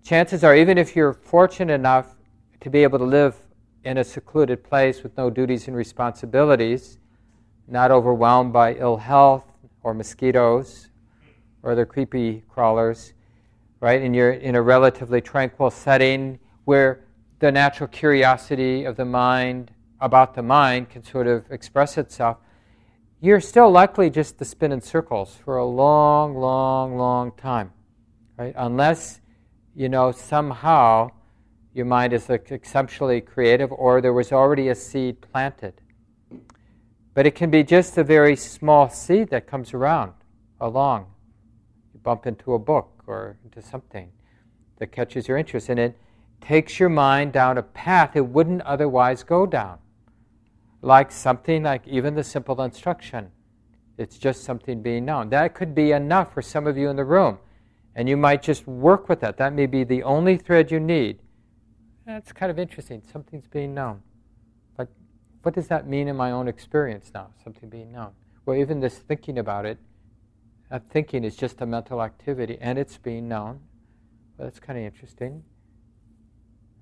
[0.03, 2.15] chances are, even if you're fortunate enough
[2.65, 3.35] to be able to live
[3.83, 6.97] in a secluded place with no duties and responsibilities,
[7.67, 9.45] not overwhelmed by ill health
[9.83, 10.89] or mosquitoes
[11.61, 13.13] or other creepy crawlers,
[13.81, 14.01] right?
[14.01, 17.05] And you're in a relatively tranquil setting where
[17.37, 22.37] the natural curiosity of the mind about the mind can sort of express itself,
[23.21, 27.71] you're still likely just to spin in circles for a long, long, long time,
[28.37, 28.55] right?
[28.57, 29.21] Unless,
[29.75, 31.11] you know, somehow
[31.75, 35.73] your mind is exceptionally creative, or there was already a seed planted.
[37.13, 40.13] But it can be just a very small seed that comes around
[40.61, 41.07] along.
[41.93, 44.09] You bump into a book or into something
[44.77, 45.97] that catches your interest, and it
[46.39, 49.79] takes your mind down a path it wouldn't otherwise go down.
[50.81, 53.31] Like something like even the simple instruction.
[53.97, 55.27] It's just something being known.
[55.29, 57.37] That could be enough for some of you in the room.
[57.95, 59.35] And you might just work with that.
[59.35, 61.19] That may be the only thread you need
[62.05, 63.01] that's kind of interesting.
[63.11, 64.01] Something's being known.
[64.77, 64.89] But
[65.41, 67.29] what does that mean in my own experience now?
[67.43, 68.11] Something being known.
[68.45, 69.79] Well, even this thinking about it,
[70.69, 73.59] that thinking is just a mental activity and it's being known.
[74.37, 75.43] Well, that's kind of interesting.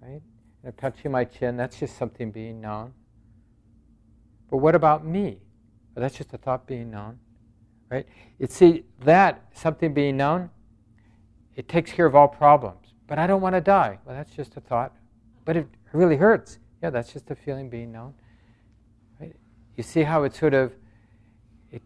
[0.02, 0.22] Right?
[0.64, 2.94] And touching my chin, that's just something being known.
[4.50, 5.40] But what about me?
[5.96, 7.20] Well, that's just a thought being known.
[7.90, 8.08] Right?
[8.40, 10.50] You see, that, something being known,
[11.56, 12.94] it takes care of all problems.
[13.08, 14.00] But I don't want to die.
[14.06, 14.94] Well, that's just a thought
[15.46, 16.60] but it really hurts.
[16.82, 18.14] Yeah, that's just a feeling being known.
[19.20, 19.36] Right?
[19.78, 20.74] You see how it sort of,
[21.72, 21.82] it,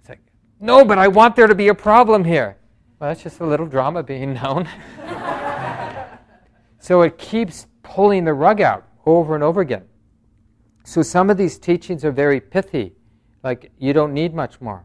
[0.00, 0.20] it's like,
[0.60, 2.56] no, but I want there to be a problem here.
[2.98, 4.68] Well, that's just a little drama being known.
[6.78, 9.84] so it keeps pulling the rug out over and over again.
[10.84, 12.92] So some of these teachings are very pithy,
[13.42, 14.84] like you don't need much more,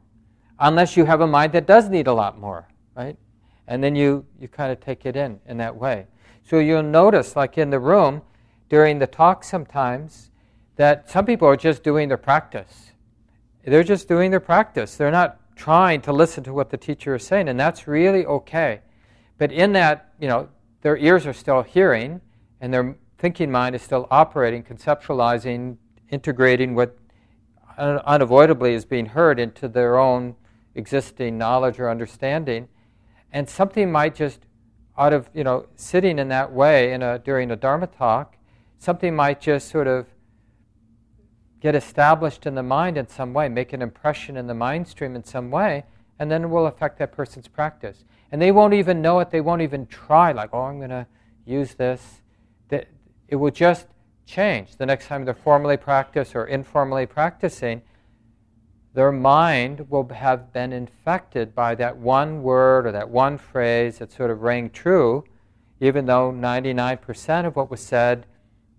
[0.60, 3.18] unless you have a mind that does need a lot more, right?
[3.68, 6.08] And then you, you kind of take it in in that way.
[6.50, 8.24] So you'll notice, like in the room
[8.70, 10.32] during the talk sometimes,
[10.78, 12.93] that some people are just doing their practice.
[13.64, 14.95] They're just doing their practice.
[14.95, 18.82] They're not trying to listen to what the teacher is saying, and that's really okay.
[19.38, 20.50] But in that, you know,
[20.82, 22.20] their ears are still hearing,
[22.62, 25.78] and their thinking mind is still operating, conceptualizing,
[26.10, 26.97] integrating what
[27.78, 30.36] unavoidably is being heard into their own
[30.74, 32.68] existing knowledge or understanding.
[33.32, 34.39] And something might just,
[35.00, 38.36] out of, you know, sitting in that way in a, during a Dharma talk,
[38.78, 40.08] something might just sort of
[41.62, 45.16] get established in the mind in some way, make an impression in the mind stream
[45.16, 45.86] in some way,
[46.20, 48.04] and then it will affect that person's practice.
[48.32, 51.08] And they won't even know it, they won't even try, like, oh, I'm going to
[51.45, 52.22] use this.
[52.70, 53.88] It will just
[54.26, 54.76] change.
[54.78, 57.84] The next time they're formally practice or informally practicing,
[58.93, 64.11] their mind will have been infected by that one word or that one phrase that
[64.11, 65.23] sort of rang true,
[65.79, 68.25] even though 99% of what was said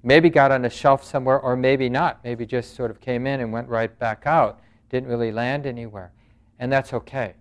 [0.03, 2.23] maybe got on a shelf somewhere or maybe not.
[2.25, 6.13] Maybe just sort of came in and went right back out, didn't really land anywhere.
[6.59, 7.35] And that's okay,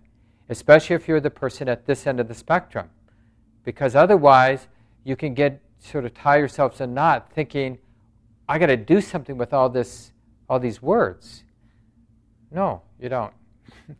[0.48, 2.90] especially if you're the person at this end of the spectrum.
[3.64, 4.68] Because otherwise,
[5.04, 7.78] you can get sort of tie yourselves a knot thinking,
[8.48, 10.12] I got to do something with all this,
[10.48, 11.44] all these words.
[12.50, 13.32] No, you don't.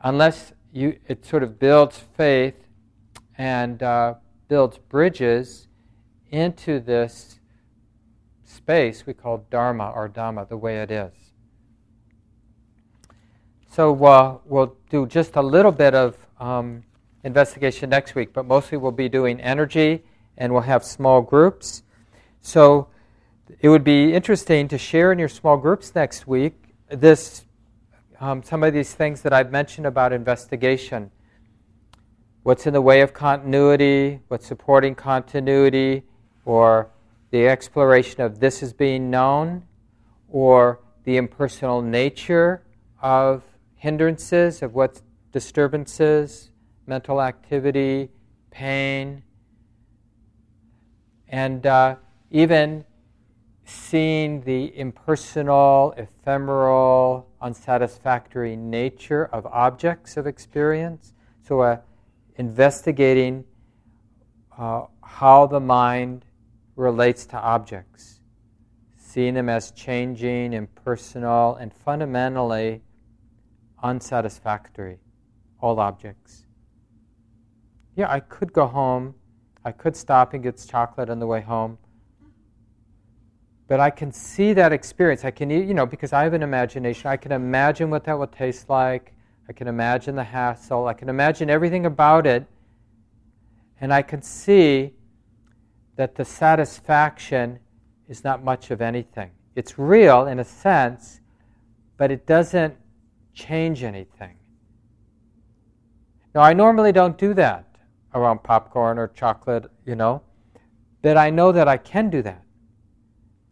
[0.00, 2.56] Unless you, it sort of builds faith
[3.38, 4.14] and uh,
[4.48, 5.68] builds bridges
[6.30, 7.38] into this
[8.44, 11.12] space we call Dharma or Dhamma, the way it is.
[13.70, 16.84] So uh, we'll do just a little bit of um,
[17.24, 20.04] investigation next week, but mostly we'll be doing energy
[20.38, 21.82] and we'll have small groups.
[22.40, 22.88] So
[23.60, 26.54] it would be interesting to share in your small groups next week
[26.88, 27.43] this
[28.24, 31.10] um, some of these things that I've mentioned about investigation.
[32.42, 36.04] What's in the way of continuity, what's supporting continuity,
[36.46, 36.90] or
[37.32, 39.64] the exploration of this is being known,
[40.30, 42.62] or the impersonal nature
[43.02, 43.42] of
[43.74, 46.50] hindrances, of what disturbances,
[46.86, 48.08] mental activity,
[48.50, 49.22] pain,
[51.28, 51.96] and uh,
[52.30, 52.86] even
[53.64, 61.14] seeing the impersonal, ephemeral, unsatisfactory nature of objects of experience.
[61.42, 61.78] So, uh,
[62.36, 63.44] investigating
[64.58, 66.24] uh, how the mind
[66.76, 68.20] relates to objects,
[68.96, 72.82] seeing them as changing, impersonal, and fundamentally
[73.82, 74.98] unsatisfactory,
[75.60, 76.46] all objects.
[77.96, 79.14] Yeah, I could go home,
[79.64, 81.78] I could stop and get chocolate on the way home
[83.66, 85.24] but I can see that experience.
[85.24, 88.26] I can, you know, because I have an imagination, I can imagine what that will
[88.26, 89.14] taste like.
[89.48, 90.86] I can imagine the hassle.
[90.86, 92.46] I can imagine everything about it.
[93.80, 94.94] And I can see
[95.96, 97.58] that the satisfaction
[98.08, 99.30] is not much of anything.
[99.54, 101.20] It's real in a sense,
[101.96, 102.74] but it doesn't
[103.34, 104.36] change anything.
[106.34, 107.66] Now, I normally don't do that
[108.14, 110.22] around popcorn or chocolate, you know,
[111.02, 112.43] but I know that I can do that.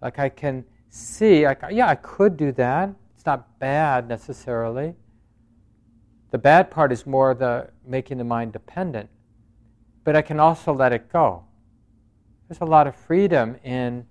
[0.02, 2.90] Like I can see, like, yeah, I could do that.
[3.14, 4.94] It's not bad necessarily.
[6.32, 9.08] The bad part is more the making the mind dependent.
[10.04, 11.44] But I can also let it go.
[12.48, 14.04] There's a lot of freedom in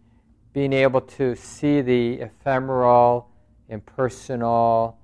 [0.54, 3.30] being able to see the ephemeral,
[3.70, 4.98] impersonal,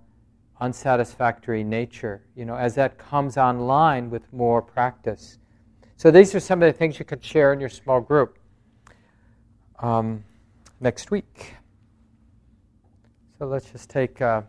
[0.59, 5.37] unsatisfactory nature, you know, as that comes online with more practice.
[5.97, 8.37] So these are some of the things you could share in your small group.
[9.79, 10.23] Um,
[10.79, 11.55] next week.
[13.37, 14.45] So let's just take a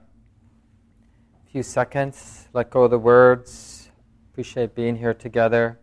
[1.50, 3.90] few seconds, let go of the words.
[4.32, 5.78] Appreciate being here together.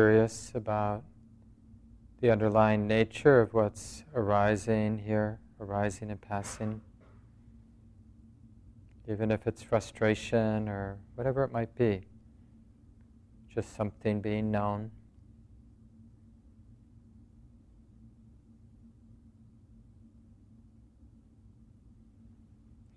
[0.00, 1.04] Curious about
[2.22, 6.80] the underlying nature of what's arising here, arising and passing.
[9.06, 12.00] Even if it's frustration or whatever it might be,
[13.54, 14.90] just something being known.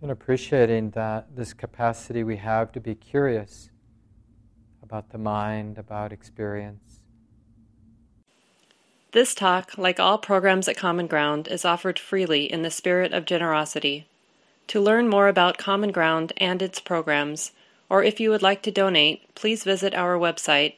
[0.02, 3.72] And appreciating that this capacity we have to be curious
[4.84, 7.00] about the mind, about experience.
[9.14, 13.26] This talk, like all programs at Common Ground, is offered freely in the spirit of
[13.26, 14.08] generosity.
[14.68, 17.52] To learn more about Common Ground and its programs,
[17.90, 20.74] or if you would like to donate, please visit our website